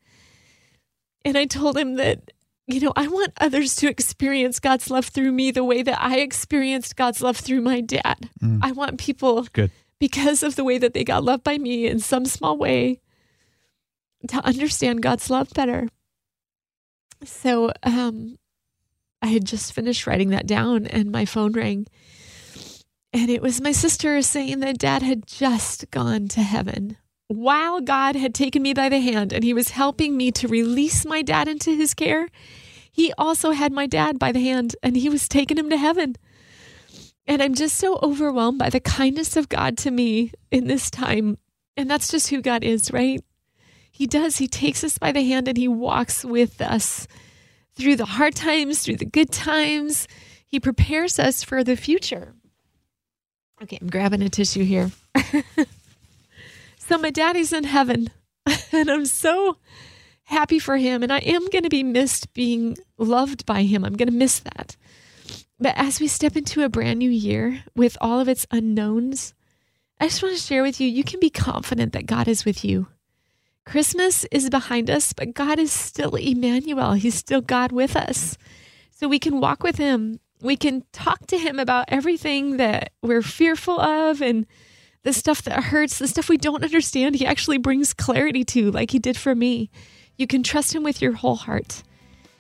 And 1.26 1.38
I 1.38 1.44
told 1.44 1.78
him 1.78 1.96
that 1.96 2.32
you 2.68 2.80
know, 2.80 2.94
I 2.96 3.08
want 3.08 3.34
others 3.40 3.76
to 3.78 3.90
experience 3.90 4.60
God's 4.60 4.90
love 4.90 5.06
through 5.06 5.32
me 5.32 5.52
the 5.52 5.64
way 5.64 5.84
that 5.84 6.02
I 6.02 6.18
experienced 6.18 6.96
God's 6.96 7.22
love 7.22 7.38
through 7.38 7.62
my 7.62 7.82
dad. 7.82 8.30
Mm. 8.42 8.60
I 8.62 8.72
want 8.72 9.00
people, 9.00 9.44
Good. 9.54 9.72
because 10.00 10.42
of 10.42 10.56
the 10.56 10.64
way 10.64 10.78
that 10.80 10.94
they 10.94 11.04
got 11.04 11.24
loved 11.24 11.44
by 11.44 11.58
me 11.58 11.86
in 11.86 12.00
some 12.00 12.26
small 12.26 12.58
way, 12.58 13.02
to 14.28 14.38
understand 14.44 15.04
God's 15.04 15.30
love 15.30 15.50
better. 15.54 15.88
So 17.24 17.72
um, 17.84 18.38
I 19.22 19.28
had 19.28 19.46
just 19.46 19.74
finished 19.74 20.08
writing 20.08 20.30
that 20.32 20.48
down, 20.48 20.88
and 20.88 21.12
my 21.12 21.26
phone 21.26 21.52
rang. 21.52 21.86
And 23.14 23.30
it 23.30 23.42
was 23.42 23.62
my 23.62 23.72
sister 23.72 24.22
saying 24.24 24.60
that 24.60 24.80
dad 24.80 25.04
had 25.04 25.28
just 25.28 25.90
gone 25.92 26.28
to 26.30 26.42
heaven 26.42 26.98
while 27.28 27.82
God 27.82 28.16
had 28.16 28.36
taken 28.36 28.62
me 28.62 28.74
by 28.74 28.90
the 28.90 29.00
hand 29.00 29.34
and 29.34 29.44
he 29.44 29.54
was 29.54 29.72
helping 29.72 30.16
me 30.16 30.32
to 30.32 30.48
release 30.48 31.06
my 31.06 31.22
dad 31.22 31.48
into 31.48 31.76
his 31.76 31.94
care, 31.94 32.28
he 32.92 33.14
also 33.18 33.52
had 33.52 33.72
my 33.72 33.88
dad 33.88 34.20
by 34.20 34.32
the 34.32 34.42
hand 34.42 34.76
and 34.84 34.96
he 34.96 35.10
was 35.10 35.28
taking 35.28 35.58
him 35.58 35.70
to 35.70 35.78
heaven. 35.78 36.16
And 37.28 37.42
I'm 37.42 37.56
just 37.56 37.78
so 37.78 37.98
overwhelmed 38.04 38.60
by 38.60 38.70
the 38.70 38.80
kindness 38.80 39.36
of 39.36 39.50
God 39.50 39.78
to 39.80 39.92
me 39.92 40.32
in 40.52 40.68
this 40.68 40.92
time. 40.92 41.38
And 41.76 41.90
that's 41.90 42.10
just 42.10 42.30
who 42.30 42.42
God 42.42 42.64
is, 42.64 42.92
right? 42.94 43.22
He 43.92 44.06
does. 44.06 44.38
He 44.38 44.48
takes 44.48 44.84
us 44.84 44.98
by 44.98 45.12
the 45.12 45.24
hand 45.24 45.48
and 45.48 45.58
he 45.58 45.68
walks 45.68 46.24
with 46.24 46.62
us 46.62 47.08
through 47.76 47.96
the 47.96 48.06
hard 48.06 48.36
times, 48.36 48.84
through 48.84 48.98
the 48.98 49.06
good 49.06 49.32
times. 49.32 50.08
He 50.46 50.60
prepares 50.60 51.18
us 51.18 51.44
for 51.44 51.64
the 51.64 51.76
future. 51.76 52.36
Okay, 53.64 53.80
I'm 53.82 53.90
grabbing 53.90 54.22
a 54.22 54.30
tissue 54.30 54.64
here. 54.64 54.92
So 56.88 57.00
my 57.00 57.10
daddy's 57.10 57.52
in 57.52 57.64
heaven, 57.64 58.12
and 58.72 58.92
I'm 58.92 59.08
so 59.08 59.58
happy 60.26 60.60
for 60.60 60.78
him. 60.78 61.02
And 61.02 61.12
I 61.12 61.18
am 61.18 61.48
going 61.50 61.64
to 61.64 61.70
be 61.70 61.82
missed 61.82 62.32
being 62.36 62.78
loved 63.00 63.44
by 63.48 63.64
him. 63.64 63.84
I'm 63.84 63.96
going 63.96 64.08
to 64.08 64.14
miss 64.14 64.40
that. 64.40 64.76
But 65.60 65.74
as 65.78 66.00
we 66.00 66.08
step 66.08 66.36
into 66.36 66.64
a 66.64 66.70
brand 66.70 67.00
new 67.00 67.10
year 67.10 67.64
with 67.76 67.98
all 68.02 68.20
of 68.20 68.30
its 68.30 68.46
unknowns, 68.52 69.34
I 70.00 70.06
just 70.10 70.22
want 70.22 70.36
to 70.36 70.42
share 70.42 70.62
with 70.62 70.80
you 70.80 70.88
you 70.88 71.04
can 71.04 71.20
be 71.20 71.32
confident 71.32 71.94
that 71.94 72.06
God 72.06 72.28
is 72.28 72.46
with 72.46 72.64
you. 72.64 72.86
Christmas 73.66 74.24
is 74.26 74.52
behind 74.52 74.92
us, 74.92 75.12
but 75.12 75.34
God 75.34 75.58
is 75.58 75.72
still 75.72 76.14
Emmanuel. 76.14 76.94
He's 76.94 77.16
still 77.16 77.42
God 77.42 77.72
with 77.72 77.96
us. 77.96 78.38
So 78.92 79.08
we 79.08 79.18
can 79.18 79.40
walk 79.40 79.64
with 79.64 79.78
him. 79.78 80.20
We 80.40 80.56
can 80.56 80.84
talk 80.92 81.26
to 81.28 81.38
him 81.40 81.58
about 81.58 81.86
everything 81.88 82.58
that 82.58 82.92
we're 83.02 83.24
fearful 83.24 83.80
of 83.82 84.22
and 84.22 84.46
the 85.06 85.14
stuff 85.14 85.44
that 85.44 85.66
hurts, 85.66 86.00
the 86.00 86.08
stuff 86.08 86.30
we 86.30 86.38
don't 86.38 86.64
understand, 86.64 87.14
he 87.14 87.28
actually 87.28 87.60
brings 87.60 87.94
clarity 87.94 88.44
to, 88.44 88.72
like 88.72 88.90
he 88.90 88.98
did 88.98 89.16
for 89.16 89.36
me. 89.36 89.70
You 90.18 90.26
can 90.26 90.42
trust 90.42 90.74
him 90.74 90.82
with 90.82 91.00
your 91.00 91.12
whole 91.12 91.36
heart, 91.36 91.84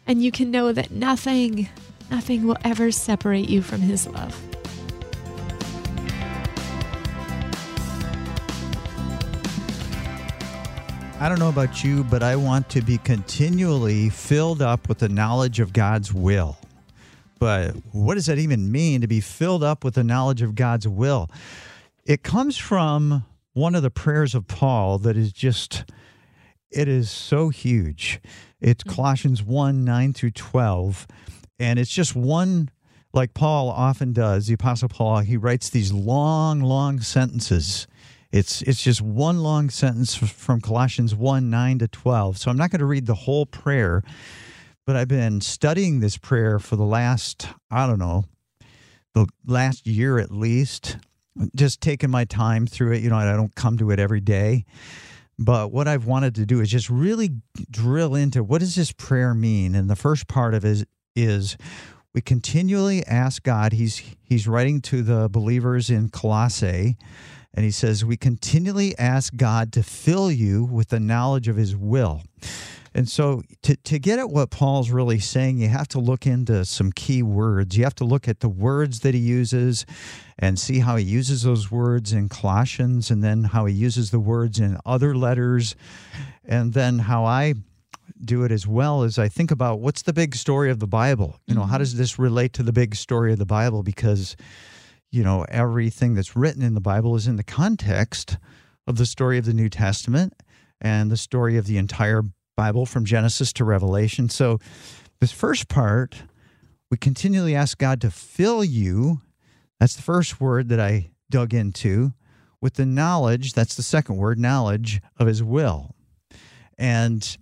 and 0.07 0.23
you 0.23 0.31
can 0.31 0.49
know 0.49 0.73
that 0.73 0.89
nothing, 0.89 1.69
nothing 2.09 2.47
will 2.47 2.57
ever 2.63 2.89
separate 2.89 3.47
you 3.47 3.61
from 3.61 3.81
his 3.81 4.07
love. 4.07 4.35
I 11.19 11.29
don't 11.29 11.37
know 11.37 11.49
about 11.49 11.83
you, 11.83 12.03
but 12.03 12.23
I 12.23 12.35
want 12.35 12.67
to 12.69 12.81
be 12.81 12.97
continually 12.97 14.09
filled 14.09 14.63
up 14.63 14.89
with 14.89 14.97
the 14.97 15.09
knowledge 15.09 15.59
of 15.59 15.71
God's 15.71 16.11
will. 16.11 16.57
But 17.37 17.75
what 17.91 18.15
does 18.15 18.25
that 18.25 18.39
even 18.39 18.71
mean 18.71 19.01
to 19.01 19.07
be 19.07 19.19
filled 19.19 19.63
up 19.63 19.83
with 19.83 19.93
the 19.93 20.03
knowledge 20.03 20.41
of 20.41 20.55
God's 20.55 20.87
will? 20.87 21.29
It 22.05 22.21
comes 22.21 22.55
from 22.55 23.25
one 23.53 23.73
of 23.73 23.81
the 23.81 23.89
prayers 23.89 24.35
of 24.35 24.47
Paul 24.47 24.99
that 24.99 25.17
is 25.17 25.33
just, 25.33 25.85
it 26.69 26.87
is 26.87 27.09
so 27.09 27.49
huge. 27.49 28.21
It's 28.61 28.83
mm-hmm. 28.83 28.95
Colossians 28.95 29.41
1 29.41 29.83
9 29.83 30.13
through 30.13 30.31
12. 30.31 31.07
And 31.57 31.79
it's 31.79 31.91
just 31.91 32.15
one, 32.15 32.69
like 33.13 33.33
Paul 33.33 33.69
often 33.69 34.13
does, 34.13 34.45
the 34.45 34.53
Apostle 34.53 34.89
Paul, 34.89 35.19
he 35.19 35.35
writes 35.35 35.69
these 35.69 35.91
long, 35.91 36.61
long 36.61 36.99
sentences. 36.99 37.87
It's 38.31 38.61
it's 38.63 38.83
just 38.83 39.01
one 39.01 39.39
long 39.39 39.69
sentence 39.69 40.13
from 40.15 40.59
Colossians 40.59 41.15
1 41.15 41.49
9 41.49 41.79
to 41.79 41.87
12. 41.87 42.37
So 42.37 42.51
I'm 42.51 42.57
not 42.57 42.69
going 42.69 42.79
to 42.79 42.85
read 42.85 43.05
the 43.05 43.15
whole 43.15 43.45
prayer, 43.45 44.03
but 44.85 44.95
I've 44.95 45.07
been 45.07 45.41
studying 45.41 46.01
this 46.01 46.17
prayer 46.17 46.59
for 46.59 46.75
the 46.75 46.83
last, 46.83 47.47
I 47.71 47.87
don't 47.87 47.99
know, 47.99 48.25
the 49.13 49.27
last 49.45 49.87
year 49.87 50.19
at 50.19 50.31
least, 50.31 50.97
just 51.55 51.81
taking 51.81 52.09
my 52.09 52.25
time 52.25 52.67
through 52.67 52.93
it. 52.93 53.03
You 53.03 53.09
know, 53.09 53.17
I 53.17 53.35
don't 53.35 53.55
come 53.55 53.77
to 53.77 53.91
it 53.91 53.99
every 53.99 54.21
day. 54.21 54.65
But 55.37 55.71
what 55.71 55.87
I've 55.87 56.05
wanted 56.05 56.35
to 56.35 56.45
do 56.45 56.61
is 56.61 56.69
just 56.69 56.89
really 56.89 57.29
drill 57.69 58.15
into 58.15 58.43
what 58.43 58.59
does 58.59 58.75
this 58.75 58.91
prayer 58.91 59.33
mean? 59.33 59.75
And 59.75 59.89
the 59.89 59.95
first 59.95 60.27
part 60.27 60.53
of 60.53 60.63
it 60.63 60.69
is, 60.69 60.85
is 61.15 61.57
we 62.13 62.21
continually 62.21 63.05
ask 63.05 63.43
God, 63.43 63.73
he's 63.73 64.01
he's 64.23 64.47
writing 64.47 64.81
to 64.83 65.03
the 65.03 65.27
believers 65.29 65.89
in 65.89 66.09
Colossae, 66.09 66.97
and 67.53 67.65
he 67.65 67.71
says, 67.71 68.05
We 68.05 68.17
continually 68.17 68.97
ask 68.97 69.35
God 69.35 69.73
to 69.73 69.83
fill 69.83 70.31
you 70.31 70.63
with 70.63 70.89
the 70.89 70.99
knowledge 70.99 71.47
of 71.47 71.57
his 71.57 71.75
will. 71.75 72.21
And 72.95 73.09
so, 73.09 73.41
to, 73.63 73.75
to 73.75 73.99
get 73.99 74.19
at 74.19 74.29
what 74.29 74.51
Paul's 74.51 74.89
really 74.89 75.19
saying, 75.19 75.57
you 75.57 75.67
have 75.67 75.89
to 75.89 75.99
look 75.99 76.25
into 76.25 76.63
some 76.63 76.93
key 76.93 77.21
words. 77.21 77.77
You 77.77 77.83
have 77.83 77.95
to 77.95 78.05
look 78.05 78.29
at 78.29 78.39
the 78.39 78.47
words 78.47 79.01
that 79.01 79.13
he 79.13 79.19
uses 79.19 79.85
and 80.39 80.57
see 80.57 80.79
how 80.79 80.95
he 80.95 81.03
uses 81.03 81.43
those 81.43 81.69
words 81.69 82.13
in 82.13 82.29
Colossians 82.29 83.11
and 83.11 83.21
then 83.21 83.43
how 83.43 83.65
he 83.65 83.73
uses 83.73 84.11
the 84.11 84.19
words 84.21 84.61
in 84.61 84.77
other 84.85 85.13
letters. 85.13 85.75
And 86.45 86.71
then 86.71 86.99
how 86.99 87.25
I 87.25 87.55
do 88.23 88.45
it 88.45 88.51
as 88.53 88.65
well 88.65 89.03
as 89.03 89.19
I 89.19 89.27
think 89.27 89.51
about 89.51 89.81
what's 89.81 90.03
the 90.03 90.13
big 90.13 90.33
story 90.33 90.71
of 90.71 90.79
the 90.79 90.87
Bible? 90.87 91.41
You 91.47 91.55
know, 91.55 91.63
how 91.63 91.73
mm-hmm. 91.73 91.79
does 91.79 91.97
this 91.97 92.17
relate 92.17 92.53
to 92.53 92.63
the 92.63 92.71
big 92.71 92.95
story 92.95 93.33
of 93.33 93.39
the 93.39 93.45
Bible? 93.45 93.83
Because, 93.83 94.37
you 95.11 95.21
know, 95.21 95.45
everything 95.49 96.13
that's 96.13 96.37
written 96.37 96.61
in 96.61 96.75
the 96.75 96.81
Bible 96.81 97.17
is 97.17 97.27
in 97.27 97.35
the 97.35 97.43
context 97.43 98.37
of 98.87 98.95
the 98.95 99.05
story 99.05 99.37
of 99.37 99.43
the 99.43 99.53
New 99.53 99.67
Testament 99.67 100.31
and 100.79 101.11
the 101.11 101.17
story 101.17 101.57
of 101.57 101.65
the 101.65 101.77
entire 101.77 102.23
Bible 102.55 102.85
from 102.85 103.05
Genesis 103.05 103.51
to 103.53 103.65
Revelation. 103.65 104.29
So, 104.29 104.59
this 105.19 105.31
first 105.31 105.67
part, 105.67 106.23
we 106.91 106.97
continually 106.97 107.55
ask 107.55 107.77
God 107.77 108.01
to 108.01 108.11
fill 108.11 108.63
you. 108.63 109.21
That's 109.79 109.95
the 109.95 110.01
first 110.01 110.39
word 110.41 110.69
that 110.69 110.79
I 110.79 111.11
dug 111.29 111.53
into 111.53 112.13
with 112.61 112.75
the 112.75 112.85
knowledge. 112.85 113.53
That's 113.53 113.75
the 113.75 113.83
second 113.83 114.17
word, 114.17 114.39
knowledge 114.39 115.01
of 115.17 115.27
His 115.27 115.41
will. 115.41 115.95
And 116.77 117.37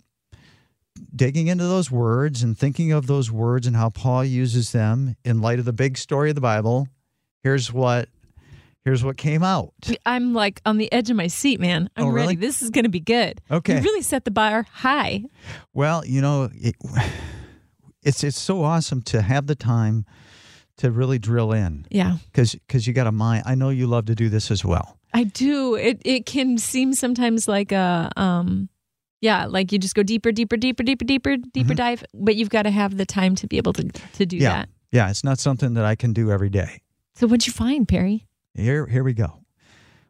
digging 1.14 1.48
into 1.48 1.64
those 1.64 1.90
words 1.90 2.42
and 2.42 2.56
thinking 2.56 2.92
of 2.92 3.06
those 3.06 3.30
words 3.30 3.66
and 3.66 3.76
how 3.76 3.90
Paul 3.90 4.24
uses 4.24 4.72
them 4.72 5.16
in 5.24 5.40
light 5.40 5.58
of 5.58 5.64
the 5.64 5.72
big 5.72 5.98
story 5.98 6.30
of 6.30 6.34
the 6.34 6.40
Bible, 6.40 6.88
here's 7.42 7.72
what 7.72 8.08
here's 8.84 9.02
what 9.04 9.16
came 9.16 9.42
out. 9.42 9.72
I'm 10.06 10.34
like 10.34 10.60
on 10.66 10.76
the 10.78 10.92
edge 10.92 11.10
of 11.10 11.16
my 11.16 11.26
seat, 11.26 11.60
man. 11.60 11.88
I'm 11.96 12.04
Oh, 12.04 12.08
really? 12.08 12.28
ready. 12.34 12.36
This 12.46 12.62
is 12.62 12.70
going 12.70 12.84
to 12.84 12.90
be 12.90 13.00
good. 13.00 13.40
Okay. 13.50 13.76
You 13.76 13.82
really 13.82 14.02
set 14.02 14.24
the 14.24 14.30
bar 14.30 14.66
high. 14.72 15.24
Well, 15.72 16.04
you 16.06 16.20
know, 16.20 16.50
it, 16.54 16.74
it's 18.02 18.22
it's 18.24 18.38
so 18.38 18.62
awesome 18.62 19.02
to 19.02 19.22
have 19.22 19.46
the 19.46 19.54
time 19.54 20.04
to 20.76 20.90
really 20.90 21.18
drill 21.18 21.52
in 21.52 21.86
Yeah. 21.90 22.16
because 22.26 22.54
because 22.54 22.86
you 22.86 22.92
got 22.92 23.06
a 23.06 23.12
mind. 23.12 23.44
I 23.46 23.54
know 23.54 23.70
you 23.70 23.86
love 23.86 24.06
to 24.06 24.14
do 24.14 24.28
this 24.28 24.50
as 24.50 24.64
well. 24.64 24.98
I 25.12 25.24
do. 25.24 25.74
It 25.76 26.02
it 26.04 26.26
can 26.26 26.58
seem 26.58 26.92
sometimes 26.92 27.46
like 27.48 27.72
a 27.72 28.10
um 28.16 28.68
yeah, 29.20 29.46
like 29.46 29.72
you 29.72 29.78
just 29.78 29.94
go 29.94 30.02
deeper, 30.02 30.32
deeper, 30.32 30.56
deeper, 30.58 30.82
deeper, 30.82 31.04
deeper, 31.04 31.36
deeper 31.38 31.74
dive, 31.74 32.04
but 32.12 32.36
you've 32.36 32.50
got 32.50 32.64
to 32.64 32.70
have 32.70 32.98
the 32.98 33.06
time 33.06 33.34
to 33.36 33.46
be 33.46 33.56
able 33.56 33.72
to 33.74 33.84
to 33.88 34.26
do 34.26 34.36
yeah, 34.36 34.50
that. 34.50 34.68
yeah. 34.92 35.08
It's 35.08 35.24
not 35.24 35.38
something 35.38 35.74
that 35.74 35.84
I 35.84 35.94
can 35.94 36.12
do 36.12 36.30
every 36.30 36.50
day. 36.50 36.82
So 37.14 37.26
what'd 37.28 37.46
you 37.46 37.52
find, 37.52 37.86
Perry? 37.88 38.26
Here, 38.54 38.86
here 38.86 39.02
we 39.02 39.14
go. 39.14 39.40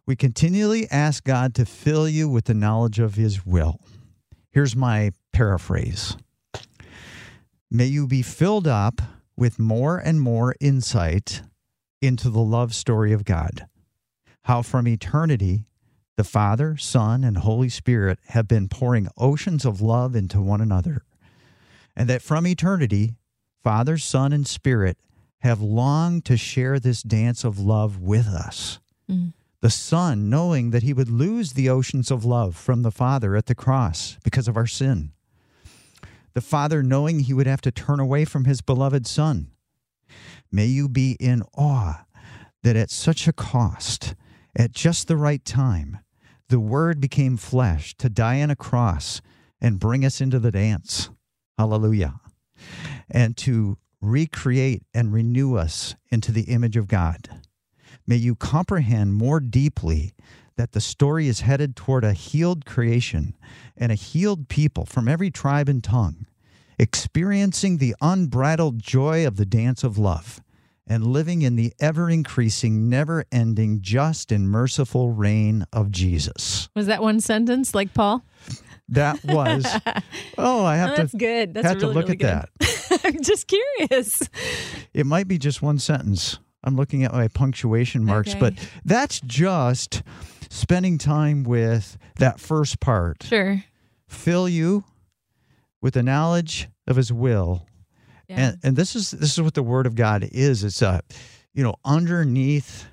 We 0.07 0.17
continually 0.17 0.87
ask 0.91 1.25
God 1.25 1.55
to 1.55 1.65
fill 1.65 2.09
you 2.09 2.29
with 2.29 2.45
the 2.45 2.55
knowledge 2.55 2.99
of 2.99 3.15
His 3.15 3.47
will. 3.47 3.81
Here's 4.51 4.77
my 4.77 5.13
paraphrase 5.33 6.17
May 7.71 7.87
you 7.87 8.07
be 8.07 8.23
filled 8.23 8.69
up 8.69 9.01
with 9.37 9.59
more 9.59 9.99
and 9.99 10.21
more 10.21 10.55
insight 10.61 11.43
into 12.03 12.29
the 12.29 12.41
love 12.41 12.75
story 12.75 13.13
of 13.13 13.25
God. 13.25 13.67
How 14.43 14.61
from 14.61 14.87
eternity, 14.87 15.65
the 16.17 16.25
Father, 16.25 16.77
Son, 16.77 17.25
and 17.25 17.39
Holy 17.39 17.71
Spirit 17.71 18.19
have 18.29 18.47
been 18.47 18.69
pouring 18.69 19.09
oceans 19.17 19.65
of 19.65 19.81
love 19.81 20.15
into 20.15 20.41
one 20.41 20.61
another. 20.61 21.03
And 21.97 22.09
that 22.09 22.23
from 22.23 22.47
eternity, 22.47 23.15
Father, 23.63 23.97
Son, 23.97 24.33
and 24.33 24.47
Spirit 24.47 24.99
have 25.45 25.61
longed 25.61 26.25
to 26.25 26.39
share 26.39 26.81
this 26.81 27.03
dance 27.03 27.45
of 27.45 27.59
love 27.59 28.01
with 28.01 28.27
us. 28.27 28.81
Mm. 29.11 29.35
The 29.61 29.69
Son, 29.69 30.31
knowing 30.31 30.71
that 30.71 30.83
he 30.83 30.95
would 30.95 31.11
lose 31.11 31.53
the 31.53 31.69
oceans 31.69 32.11
of 32.11 32.25
love 32.25 32.57
from 32.57 32.81
the 32.81 32.91
Father 32.91 33.37
at 33.37 33.45
the 33.45 33.55
cross 33.55 34.17
because 34.25 34.49
of 34.49 34.57
our 34.57 34.67
sin. 34.67 35.13
The 36.33 36.41
Father, 36.41 36.83
knowing 36.83 37.21
he 37.21 37.35
would 37.35 37.47
have 37.47 37.61
to 37.61 37.71
turn 37.71 38.01
away 38.01 38.25
from 38.25 38.47
his 38.47 38.63
beloved 38.63 39.07
Son. 39.07 39.51
May 40.51 40.67
you 40.67 40.89
be 40.89 41.19
in 41.21 41.43
awe 41.57 42.07
that 42.63 42.75
at 42.75 42.91
such 42.91 43.29
a 43.29 43.33
cost, 43.33 44.15
at 44.57 44.73
just 44.73 45.09
the 45.09 45.17
right 45.17 45.45
time, 45.45 45.99
the 46.49 46.59
Word 46.59 47.03
became 47.03 47.37
flesh 47.37 47.95
to 47.99 48.09
die 48.09 48.41
on 48.41 48.51
a 48.51 48.57
cross 48.57 49.21
and 49.61 49.79
bring 49.79 50.07
us 50.07 50.23
into 50.23 50.39
the 50.39 50.51
dance. 50.51 51.11
Hallelujah. 51.59 52.15
And 53.11 53.37
to 53.39 53.77
recreate 54.05 54.83
and 54.93 55.12
renew 55.12 55.57
us 55.57 55.95
into 56.11 56.33
the 56.33 56.43
image 56.43 56.77
of 56.77 56.88
God. 56.88 57.29
May 58.07 58.17
you 58.17 58.35
comprehend 58.35 59.14
more 59.14 59.40
deeply 59.40 60.12
that 60.57 60.73
the 60.73 60.81
story 60.81 61.27
is 61.27 61.40
headed 61.40 61.75
toward 61.75 62.05
a 62.05 62.12
healed 62.12 62.64
creation 62.64 63.35
and 63.77 63.90
a 63.90 63.97
healed 63.97 64.49
people 64.49 64.85
from 64.87 65.09
every 65.09 65.31
tribe 65.31 65.69
and 65.69 65.83
tongue, 65.83 66.27
experiencing 66.79 67.79
the 67.79 67.95
unbridled 68.01 68.79
joy 68.81 69.27
of 69.27 69.37
the 69.37 69.47
dance 69.47 69.83
of 69.83 69.99
love 69.99 70.40
and 70.87 71.07
living 71.07 71.43
in 71.43 71.57
the 71.57 71.73
ever 71.81 72.11
increasing, 72.11 72.88
never 72.90 73.25
ending, 73.33 73.81
just 73.81 74.31
and 74.31 74.49
merciful 74.51 75.11
reign 75.11 75.64
of 75.73 75.90
Jesus. 75.90 76.69
Was 76.77 76.87
that 76.87 77.03
one 77.03 77.21
sentence 77.21 77.75
like 77.75 77.95
Paul? 77.95 78.23
That 78.90 79.25
was, 79.25 79.64
oh, 80.38 80.62
I 80.64 80.77
have 80.77 80.90
Oh, 80.90 80.97
to. 80.97 81.03
that's 81.03 81.14
good. 81.14 81.55
That's 81.55 81.67
have 81.67 81.77
really, 81.77 81.95
to 81.95 81.99
look 81.99 82.09
really 82.09 82.25
at 82.25 82.49
good. 82.59 82.69
that. 82.69 82.81
I'm 83.05 83.23
just 83.23 83.47
curious. 83.49 84.29
It 84.93 85.07
might 85.07 85.29
be 85.29 85.38
just 85.38 85.62
one 85.62 85.79
sentence. 85.79 86.38
I'm 86.62 86.77
looking 86.77 87.05
at 87.05 87.12
my 87.12 87.29
punctuation 87.29 88.05
marks, 88.05 88.31
Okay. 88.31 88.40
but 88.40 88.55
that's 88.85 89.21
just 89.21 90.03
spending 90.49 90.97
time 90.99 91.43
with 91.45 91.99
that 92.17 92.40
first 92.40 92.81
part. 92.81 93.23
Sure. 93.23 93.62
Fill 94.09 94.49
you 94.49 94.85
with 95.83 95.95
the 95.95 96.03
knowledge 96.03 96.69
of 96.87 96.97
his 96.97 97.12
will. 97.12 97.67
Yeah. 98.29 98.37
And 98.38 98.59
and 98.62 98.77
this 98.77 98.97
is 98.97 99.11
this 99.11 99.33
is 99.35 99.43
what 99.43 99.55
the 99.55 99.62
word 99.62 99.87
of 99.87 99.95
God 99.95 100.27
is. 100.33 100.64
It's 100.64 100.81
a 100.81 101.03
you 101.53 101.62
know, 101.62 101.75
underneath 101.85 102.87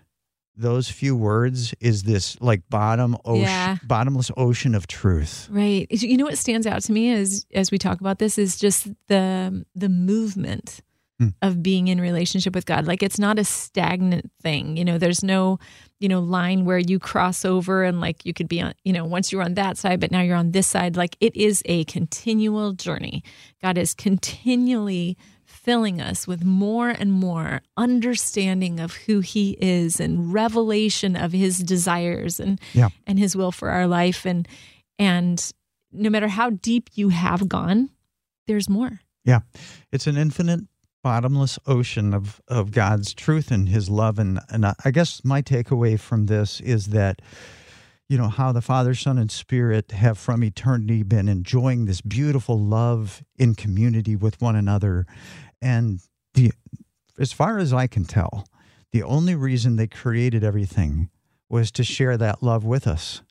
those 0.55 0.89
few 0.89 1.15
words 1.15 1.73
is 1.79 2.03
this 2.03 2.39
like 2.41 2.61
bottom 2.69 3.15
ocean 3.25 3.43
Yeah. 3.43 3.77
bottomless 3.83 4.31
ocean 4.37 4.75
of 4.75 4.85
truth. 4.87 5.47
Right. 5.49 5.87
You 5.89 6.17
know 6.17 6.25
what 6.25 6.37
stands 6.37 6.67
out 6.67 6.81
to 6.83 6.91
me 6.91 7.11
as 7.11 7.45
as 7.53 7.71
we 7.71 7.77
talk 7.77 7.99
about 8.01 8.19
this 8.19 8.37
is 8.37 8.57
just 8.57 8.87
the 9.07 9.65
the 9.75 9.89
movement 9.89 10.81
Hmm. 11.19 11.27
of 11.43 11.61
being 11.61 11.87
in 11.87 12.01
relationship 12.01 12.55
with 12.55 12.65
God. 12.65 12.87
Like 12.87 13.03
it's 13.03 13.19
not 13.19 13.37
a 13.37 13.43
stagnant 13.43 14.31
thing. 14.41 14.75
You 14.75 14.83
know, 14.83 14.97
there's 14.97 15.23
no, 15.23 15.59
you 15.99 16.09
know, 16.09 16.19
line 16.19 16.65
where 16.65 16.79
you 16.79 16.97
cross 16.97 17.45
over 17.45 17.83
and 17.83 18.01
like 18.01 18.25
you 18.25 18.33
could 18.33 18.47
be 18.47 18.59
on, 18.59 18.73
you 18.83 18.91
know, 18.91 19.05
once 19.05 19.31
you're 19.31 19.43
on 19.43 19.53
that 19.53 19.77
side, 19.77 19.99
but 19.99 20.09
now 20.09 20.21
you're 20.21 20.35
on 20.35 20.51
this 20.51 20.65
side. 20.65 20.97
Like 20.97 21.15
it 21.19 21.35
is 21.35 21.61
a 21.65 21.83
continual 21.85 22.73
journey. 22.73 23.23
God 23.61 23.77
is 23.77 23.93
continually 23.93 25.15
filling 25.61 26.01
us 26.01 26.27
with 26.27 26.43
more 26.43 26.89
and 26.89 27.11
more 27.11 27.61
understanding 27.77 28.79
of 28.79 28.93
who 29.05 29.19
he 29.19 29.57
is 29.61 29.99
and 29.99 30.33
revelation 30.33 31.15
of 31.15 31.31
his 31.31 31.59
desires 31.59 32.39
and 32.39 32.59
Yeah. 32.73 32.89
and 33.05 33.19
his 33.19 33.35
will 33.35 33.51
for 33.51 33.69
our 33.69 33.87
life 33.87 34.25
and 34.25 34.47
and 34.97 35.51
no 35.91 36.09
matter 36.09 36.27
how 36.29 36.49
deep 36.49 36.89
you 36.95 37.09
have 37.09 37.47
gone 37.47 37.89
there's 38.47 38.67
more 38.69 39.01
Yeah. 39.23 39.41
It's 39.91 40.07
an 40.07 40.17
infinite 40.17 40.61
bottomless 41.03 41.57
ocean 41.67 42.13
of, 42.13 42.41
of 42.47 42.71
God's 42.71 43.13
truth 43.13 43.49
and 43.51 43.67
his 43.69 43.89
love. 43.89 44.19
And, 44.19 44.39
and 44.49 44.65
I 44.85 44.91
guess 44.91 45.23
my 45.23 45.41
takeaway 45.41 45.99
from 45.99 46.27
this 46.27 46.59
is 46.61 46.87
that, 46.87 47.21
you 48.07 48.17
know, 48.19 48.29
how 48.29 48.51
the 48.51 48.61
Father, 48.61 48.93
Son, 48.93 49.17
and 49.17 49.31
Spirit 49.31 49.91
have 49.93 50.17
from 50.19 50.43
eternity 50.43 51.01
been 51.03 51.27
enjoying 51.27 51.85
this 51.85 52.01
beautiful 52.01 52.59
love 52.59 53.23
in 53.39 53.55
community 53.55 54.15
with 54.15 54.39
one 54.41 54.55
another. 54.55 55.05
And 55.61 56.01
the 56.33 56.51
as 57.19 57.31
far 57.31 57.59
as 57.59 57.71
I 57.71 57.87
can 57.87 58.05
tell, 58.05 58.47
the 58.91 59.03
only 59.03 59.35
reason 59.35 59.75
they 59.75 59.87
created 59.87 60.43
everything 60.43 61.09
was 61.49 61.71
to 61.71 61.83
share 61.83 62.17
that 62.17 62.41
love 62.41 62.63
with 62.63 62.87
us. 62.87 63.21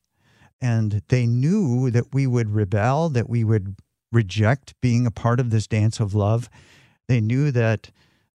And 0.60 1.02
they 1.08 1.26
knew 1.26 1.90
that 1.90 2.12
we 2.12 2.26
would 2.26 2.50
rebel, 2.50 3.08
that 3.08 3.28
we 3.28 3.42
would 3.44 3.76
reject 4.12 4.74
being 4.80 5.06
a 5.06 5.10
part 5.10 5.40
of 5.40 5.50
this 5.50 5.66
dance 5.66 5.98
of 6.00 6.14
love. 6.14 6.48
They 7.08 7.20
knew 7.20 7.50
that 7.50 7.90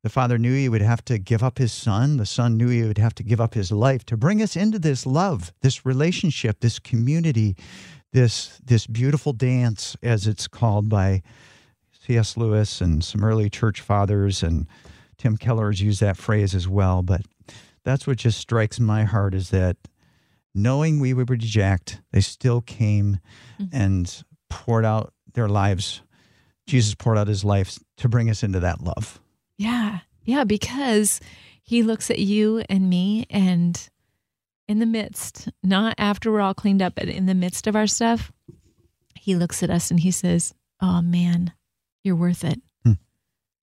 The 0.05 0.09
Father 0.09 0.37
knew 0.37 0.53
he 0.53 0.69
would 0.69 0.81
have 0.81 1.03
to 1.05 1.17
give 1.17 1.41
up 1.41 1.57
his 1.57 1.71
son. 1.71 2.17
The 2.17 2.27
Son 2.27 2.57
knew 2.57 2.67
he 2.67 2.83
would 2.83 2.99
have 2.99 3.15
to 3.15 3.23
give 3.23 3.41
up 3.41 3.55
his 3.55 3.71
life 3.71 4.05
to 4.05 4.15
bring 4.15 4.41
us 4.41 4.55
into 4.55 4.77
this 4.77 5.05
love, 5.05 5.51
this 5.61 5.83
relationship, 5.83 6.59
this 6.59 6.77
community, 6.77 7.55
this 8.13 8.59
this 8.63 8.85
beautiful 8.85 9.33
dance, 9.33 9.97
as 10.03 10.27
it's 10.27 10.47
called 10.47 10.89
by 10.89 11.23
C.S. 12.05 12.37
Lewis 12.37 12.81
and 12.81 13.03
some 13.03 13.23
early 13.23 13.49
church 13.49 13.81
fathers, 13.81 14.43
and 14.43 14.67
Tim 15.17 15.37
Keller 15.37 15.71
has 15.71 15.81
used 15.81 16.01
that 16.01 16.17
phrase 16.17 16.53
as 16.53 16.67
well. 16.67 17.01
But 17.01 17.21
that's 17.83 18.05
what 18.05 18.17
just 18.17 18.39
strikes 18.39 18.79
my 18.79 19.03
heart 19.03 19.33
is 19.33 19.49
that 19.49 19.77
knowing 20.53 20.99
we 20.99 21.13
would 21.13 21.29
reject, 21.29 22.01
they 22.11 22.21
still 22.21 22.61
came 22.61 23.19
mm-hmm. 23.59 23.75
and 23.75 24.23
poured 24.49 24.85
out 24.85 25.13
their 25.33 25.49
lives. 25.49 26.01
Jesus 26.67 26.95
poured 26.95 27.17
out 27.17 27.27
his 27.27 27.43
life 27.43 27.77
to 27.97 28.09
bring 28.09 28.29
us 28.29 28.43
into 28.43 28.59
that 28.59 28.81
love. 28.81 29.19
Yeah. 29.57 29.99
Yeah. 30.23 30.43
Because 30.43 31.19
he 31.61 31.83
looks 31.83 32.09
at 32.09 32.19
you 32.19 32.63
and 32.69 32.89
me 32.89 33.25
and 33.29 33.89
in 34.67 34.79
the 34.79 34.85
midst, 34.85 35.49
not 35.63 35.95
after 35.97 36.31
we're 36.31 36.41
all 36.41 36.53
cleaned 36.53 36.81
up, 36.81 36.95
but 36.95 37.07
in 37.07 37.25
the 37.25 37.35
midst 37.35 37.67
of 37.67 37.75
our 37.75 37.87
stuff, 37.87 38.31
he 39.15 39.35
looks 39.35 39.61
at 39.61 39.69
us 39.69 39.91
and 39.91 39.99
he 39.99 40.11
says, 40.11 40.53
Oh 40.81 41.01
man, 41.01 41.53
you're 42.05 42.15
worth 42.15 42.43
it. 42.43 42.61
Hmm. 42.83 42.93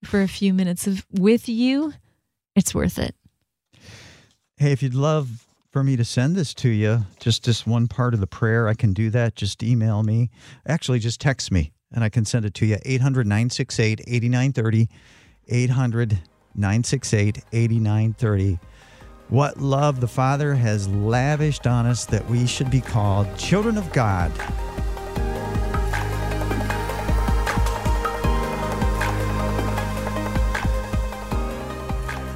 For 0.05 0.21
a 0.21 0.29
few 0.29 0.53
minutes 0.53 0.87
of 0.87 1.07
with 1.13 1.49
you, 1.49 1.95
it's 2.57 2.75
worth 2.75 2.99
it. 2.99 3.15
Hey, 4.57 4.73
if 4.73 4.83
you'd 4.83 4.95
love 4.95 5.47
for 5.71 5.83
me 5.83 5.97
to 5.97 6.05
send 6.05 6.37
this 6.37 6.53
to 6.55 6.69
you, 6.69 7.07
just 7.21 7.45
this 7.45 7.67
one 7.67 7.89
part 7.89 8.13
of 8.13 8.21
the 8.21 8.27
prayer, 8.27 8.69
I 8.69 8.75
can 8.75 8.93
do 8.93 9.09
that. 9.11 9.37
Just 9.37 9.63
email 9.63 10.03
me. 10.03 10.31
Actually, 10.67 10.99
just 10.99 11.21
text 11.21 11.51
me 11.51 11.73
and 11.93 12.05
I 12.05 12.09
can 12.09 12.25
send 12.25 12.45
it 12.45 12.55
to 12.55 12.67
you. 12.67 12.79
800 12.85 13.27
968 13.27 14.01
8930. 14.07 14.89
800 15.49 16.13
968 16.55 17.45
8930. 17.53 18.59
What 19.29 19.59
love 19.59 20.01
the 20.01 20.09
Father 20.09 20.55
has 20.55 20.89
lavished 20.89 21.67
on 21.67 21.87
us 21.87 22.05
that 22.07 22.29
we 22.29 22.47
should 22.47 22.71
be 22.71 22.81
called 22.81 23.39
children 23.39 23.79
of 23.79 23.91
God. 23.93 24.31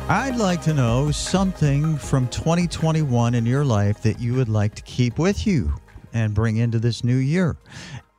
I'd 0.08 0.36
like 0.36 0.62
to 0.62 0.72
know 0.72 1.10
something 1.10 1.96
from 1.96 2.28
2021 2.28 3.34
in 3.34 3.44
your 3.44 3.64
life 3.64 4.02
that 4.02 4.20
you 4.20 4.34
would 4.34 4.48
like 4.48 4.76
to 4.76 4.82
keep 4.82 5.18
with 5.18 5.48
you 5.48 5.74
and 6.12 6.32
bring 6.32 6.58
into 6.58 6.78
this 6.78 7.02
new 7.02 7.16
year. 7.16 7.56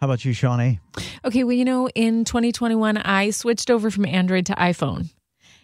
How 0.01 0.07
about 0.07 0.25
you, 0.25 0.33
Shawnee? 0.33 0.81
Okay, 1.23 1.45
well, 1.45 1.53
you 1.53 1.63
know, 1.63 1.87
in 1.95 2.25
2021, 2.25 2.97
I 2.97 3.29
switched 3.29 3.71
over 3.71 3.89
from 3.89 4.05
Android 4.05 4.47
to 4.47 4.53
iPhone. 4.55 5.11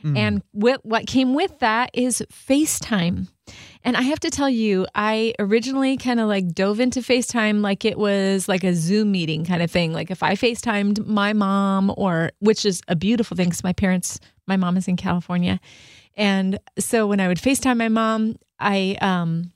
Mm. 0.01 0.17
And 0.17 0.43
what, 0.53 0.85
what 0.85 1.07
came 1.07 1.33
with 1.33 1.59
that 1.59 1.91
is 1.93 2.23
FaceTime. 2.31 3.27
And 3.83 3.97
I 3.97 4.03
have 4.03 4.21
to 4.21 4.29
tell 4.29 4.49
you, 4.49 4.87
I 4.95 5.33
originally 5.39 5.97
kind 5.97 6.21
of 6.21 6.29
like 6.29 6.53
dove 6.53 6.79
into 6.79 7.01
FaceTime 7.01 7.61
like 7.61 7.83
it 7.83 7.97
was 7.97 8.47
like 8.47 8.63
a 8.63 8.73
Zoom 8.73 9.11
meeting 9.11 9.43
kind 9.43 9.61
of 9.61 9.69
thing. 9.69 9.91
Like 9.91 10.09
if 10.09 10.23
I 10.23 10.35
FaceTimed 10.35 11.05
my 11.05 11.33
mom, 11.33 11.93
or 11.97 12.31
which 12.39 12.65
is 12.65 12.81
a 12.87 12.95
beautiful 12.95 13.35
thing 13.35 13.49
because 13.49 13.63
my 13.63 13.73
parents, 13.73 14.21
my 14.47 14.55
mom 14.55 14.77
is 14.77 14.87
in 14.87 14.95
California. 14.95 15.59
And 16.15 16.59
so 16.79 17.07
when 17.07 17.19
I 17.19 17.27
would 17.27 17.39
FaceTime 17.39 17.77
my 17.77 17.89
mom, 17.89 18.35
I, 18.59 18.97
um, 19.01 19.51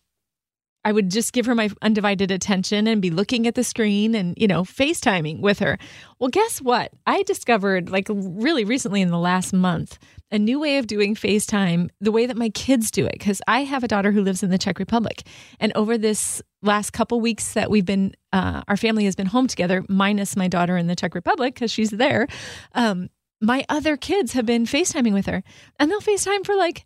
I 0.85 0.91
would 0.93 1.11
just 1.11 1.33
give 1.33 1.45
her 1.47 1.55
my 1.55 1.69
undivided 1.81 2.31
attention 2.31 2.87
and 2.87 3.01
be 3.01 3.09
looking 3.09 3.45
at 3.45 3.55
the 3.55 3.63
screen 3.63 4.15
and, 4.15 4.33
you 4.37 4.47
know, 4.47 4.63
FaceTiming 4.63 5.41
with 5.41 5.59
her. 5.59 5.77
Well, 6.17 6.29
guess 6.29 6.61
what? 6.61 6.93
I 7.05 7.23
discovered, 7.23 7.89
like, 7.89 8.07
really 8.09 8.63
recently 8.63 9.01
in 9.01 9.09
the 9.09 9.17
last 9.17 9.51
month, 9.51 9.99
a 10.31 10.39
new 10.39 10.61
way 10.61 10.77
of 10.77 10.87
doing 10.87 11.13
FaceTime 11.13 11.89
the 11.99 12.11
way 12.11 12.25
that 12.25 12.37
my 12.37 12.49
kids 12.49 12.89
do 12.89 13.05
it. 13.05 13.13
Because 13.13 13.41
I 13.47 13.65
have 13.65 13.83
a 13.83 13.87
daughter 13.89 14.13
who 14.13 14.21
lives 14.21 14.43
in 14.43 14.49
the 14.49 14.57
Czech 14.57 14.79
Republic. 14.79 15.23
And 15.59 15.73
over 15.75 15.97
this 15.97 16.41
last 16.61 16.91
couple 16.91 17.19
weeks 17.19 17.51
that 17.53 17.69
we've 17.69 17.85
been, 17.85 18.13
uh, 18.31 18.61
our 18.69 18.77
family 18.77 19.03
has 19.05 19.15
been 19.15 19.27
home 19.27 19.47
together, 19.47 19.83
minus 19.89 20.37
my 20.37 20.47
daughter 20.47 20.77
in 20.77 20.87
the 20.87 20.95
Czech 20.95 21.15
Republic 21.15 21.53
because 21.53 21.71
she's 21.71 21.89
there. 21.89 22.27
Um, 22.75 23.09
my 23.41 23.65
other 23.69 23.97
kids 23.97 24.33
have 24.33 24.45
been 24.45 24.65
FaceTiming 24.65 25.13
with 25.13 25.25
her, 25.27 25.43
and 25.79 25.91
they'll 25.91 26.01
FaceTime 26.01 26.45
for 26.45 26.55
like 26.55 26.85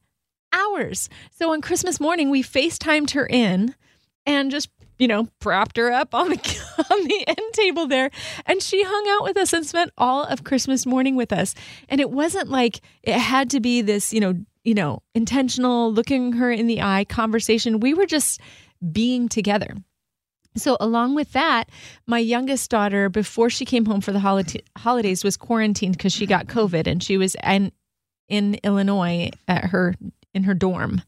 hours. 0.53 1.09
So 1.31 1.51
on 1.53 1.61
Christmas 1.61 1.99
morning, 1.99 2.29
we 2.29 2.43
FaceTimed 2.43 3.11
her 3.11 3.25
in 3.25 3.75
and 4.25 4.51
just 4.51 4.69
you 4.99 5.07
know 5.07 5.27
propped 5.39 5.77
her 5.77 5.91
up 5.91 6.13
on 6.13 6.29
the 6.29 6.35
on 6.91 7.07
the 7.07 7.23
end 7.27 7.53
table 7.53 7.87
there 7.87 8.11
and 8.45 8.61
she 8.61 8.83
hung 8.83 9.05
out 9.09 9.23
with 9.23 9.35
us 9.35 9.51
and 9.51 9.65
spent 9.65 9.91
all 9.97 10.25
of 10.25 10.43
christmas 10.43 10.85
morning 10.85 11.15
with 11.15 11.33
us. 11.33 11.55
And 11.89 11.99
it 11.99 12.11
wasn't 12.11 12.49
like 12.49 12.81
it 13.01 13.17
had 13.17 13.49
to 13.51 13.59
be 13.59 13.81
this 13.81 14.13
you 14.13 14.19
know 14.19 14.35
you 14.63 14.75
know 14.75 15.01
intentional 15.15 15.91
looking 15.91 16.33
her 16.33 16.51
in 16.51 16.67
the 16.67 16.81
eye 16.81 17.05
conversation. 17.05 17.79
We 17.79 17.93
were 17.93 18.05
just 18.05 18.39
being 18.91 19.27
together 19.27 19.75
so 20.55 20.77
along 20.79 21.15
with 21.15 21.31
that 21.33 21.69
my 22.07 22.19
youngest 22.19 22.69
daughter 22.69 23.09
before 23.09 23.49
she 23.49 23.65
came 23.65 23.85
home 23.85 24.01
for 24.01 24.11
the 24.11 24.19
holiday, 24.19 24.61
holidays 24.77 25.23
was 25.23 25.37
quarantined 25.37 25.97
because 25.97 26.13
she 26.13 26.25
got 26.25 26.47
covid 26.47 26.87
and 26.87 27.01
she 27.01 27.17
was 27.17 27.35
in 27.43 27.71
in 28.27 28.55
illinois 28.63 29.29
at 29.47 29.65
her 29.65 29.95
in 30.33 30.43
her 30.43 30.53
dorm 30.53 31.01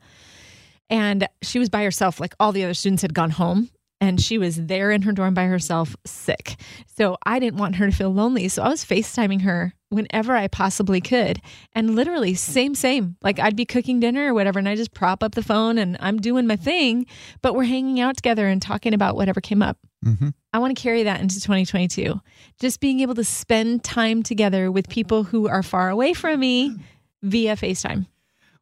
and 0.94 1.28
she 1.42 1.58
was 1.58 1.70
by 1.70 1.84
herself, 1.84 2.20
like 2.20 2.36
all 2.40 2.52
the 2.52 2.64
other 2.64 2.76
students 2.76 3.02
had 3.02 3.16
gone 3.16 3.32
home. 3.32 3.70
And 4.04 4.20
she 4.20 4.38
was 4.38 4.58
there 4.58 4.92
in 4.92 5.04
her 5.04 5.14
dorm 5.14 5.34
by 5.34 5.46
herself, 5.46 5.96
sick. 6.06 6.58
So 6.98 7.18
I 7.26 7.40
didn't 7.40 7.58
want 7.58 7.78
her 7.78 7.86
to 7.86 7.96
feel 7.96 8.14
lonely. 8.14 8.50
So 8.50 8.62
I 8.62 8.68
was 8.68 8.84
FaceTiming 8.84 9.44
her 9.44 9.74
whenever 9.88 10.36
I 10.36 10.50
possibly 10.50 11.00
could. 11.00 11.42
And 11.72 11.96
literally, 11.96 12.34
same, 12.34 12.76
same. 12.76 13.16
Like 13.22 13.40
I'd 13.40 13.56
be 13.56 13.64
cooking 13.64 14.02
dinner 14.02 14.30
or 14.30 14.34
whatever, 14.34 14.60
and 14.60 14.68
I 14.68 14.76
just 14.76 14.94
prop 14.94 15.24
up 15.24 15.36
the 15.36 15.42
phone 15.42 15.78
and 15.78 15.96
I'm 16.02 16.20
doing 16.20 16.48
my 16.48 16.58
thing, 16.58 17.06
but 17.42 17.56
we're 17.56 17.64
hanging 17.64 18.02
out 18.02 18.18
together 18.18 18.46
and 18.46 18.62
talking 18.62 18.94
about 18.94 19.16
whatever 19.16 19.40
came 19.40 19.62
up. 19.62 19.78
Mm-hmm. 20.04 20.30
I 20.52 20.60
want 20.60 20.76
to 20.76 20.84
carry 20.84 21.04
that 21.04 21.22
into 21.22 21.36
2022. 21.36 22.20
Just 22.60 22.82
being 22.82 23.00
able 23.00 23.16
to 23.16 23.24
spend 23.24 23.86
time 23.86 24.22
together 24.22 24.70
with 24.70 24.90
people 24.90 25.24
who 25.24 25.48
are 25.48 25.64
far 25.64 25.90
away 25.90 26.12
from 26.12 26.42
me 26.42 26.76
via 27.22 27.56
FaceTime. 27.56 28.08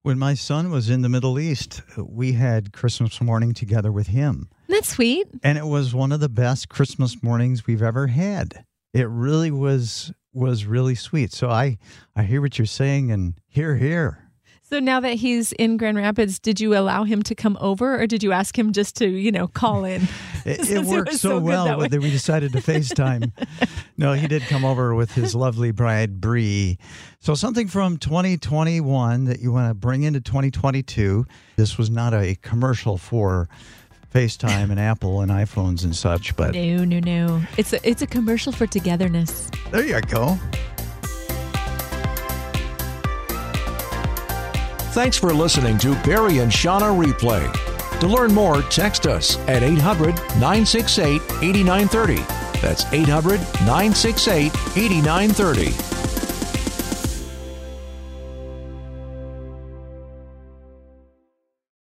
When 0.04 0.18
my 0.18 0.34
son 0.34 0.72
was 0.72 0.90
in 0.90 1.04
the 1.04 1.10
Middle 1.10 1.40
East, 1.40 1.84
we 1.96 2.34
had 2.34 2.74
Christmas 2.74 3.22
morning 3.22 3.54
together 3.54 3.92
with 3.92 4.08
him. 4.08 4.50
That's 4.68 4.90
sweet. 4.90 5.28
And 5.44 5.60
it 5.60 5.68
was 5.68 5.94
one 5.94 6.12
of 6.12 6.20
the 6.20 6.30
best 6.30 6.70
Christmas 6.70 7.22
mornings 7.22 7.68
we've 7.68 7.84
ever 7.84 8.08
had. 8.08 8.66
It 8.94 9.08
really 9.08 9.52
was 9.52 10.12
was 10.34 10.66
really 10.66 10.96
sweet. 10.96 11.32
So 11.32 11.52
I 11.52 11.78
I 12.16 12.24
hear 12.24 12.42
what 12.42 12.58
you're 12.58 12.66
saying 12.66 13.12
and 13.12 13.36
hear 13.48 13.76
here. 13.76 14.21
So 14.72 14.80
now 14.80 15.02
that 15.02 15.16
he's 15.16 15.52
in 15.52 15.76
Grand 15.76 15.98
Rapids, 15.98 16.40
did 16.40 16.62
you 16.62 16.78
allow 16.78 17.04
him 17.04 17.24
to 17.24 17.36
come 17.36 17.58
over 17.60 18.02
or 18.02 18.08
did 18.08 18.24
you 18.24 18.32
ask 18.32 18.58
him 18.58 18.72
just 18.72 18.96
to, 19.00 19.06
you 19.06 19.30
know, 19.30 19.50
call 19.50 19.84
in? 19.84 20.04
it, 20.46 20.70
it 20.70 20.86
worked 20.86 21.12
so, 21.12 21.18
so 21.18 21.40
well 21.40 21.80
that, 21.80 21.92
that 21.92 22.00
we 22.00 22.10
decided 22.10 22.54
to 22.54 22.60
FaceTime. 22.62 23.34
no, 23.98 24.14
he 24.14 24.30
did 24.30 24.44
come 24.44 24.64
over 24.64 24.96
with 24.96 25.12
his 25.12 25.36
lovely 25.36 25.72
bride, 25.72 26.22
Bree. 26.22 26.78
So 27.20 27.36
something 27.36 27.68
from 27.68 27.98
2021 27.98 29.26
that 29.26 29.42
you 29.42 29.52
want 29.52 29.70
to 29.70 29.74
bring 29.74 30.04
into 30.04 30.22
2022. 30.22 31.26
This 31.58 31.78
was 31.78 31.90
not 31.90 32.14
a 32.14 32.36
commercial 32.36 32.98
for 32.98 33.50
FaceTime 34.14 34.72
and 34.72 34.80
Apple 34.80 35.20
and 35.20 35.32
iPhones 35.32 35.84
and 35.84 35.94
such, 35.94 36.34
but 36.38 36.54
no, 36.54 36.86
no, 36.86 37.00
no. 37.00 37.42
It's 37.58 37.74
a 37.74 37.88
it's 37.88 38.02
a 38.02 38.08
commercial 38.08 38.54
for 38.54 38.68
togetherness. 38.68 39.50
There 39.72 39.86
you 39.86 40.00
go. 40.02 40.38
Thanks 44.92 45.18
for 45.18 45.34
listening 45.34 45.78
to 45.78 45.96
Perry 45.96 46.40
and 46.40 46.52
Shawna 46.52 46.92
Replay. 46.92 47.50
To 48.02 48.08
learn 48.08 48.34
more, 48.34 48.62
text 48.64 49.08
us 49.08 49.38
at 49.48 49.64
800 49.64 50.16
968 50.16 51.22
8930. 51.42 52.16
That's 52.62 52.84
800 52.92 53.40
968 53.66 54.54
8930. 54.76 56.01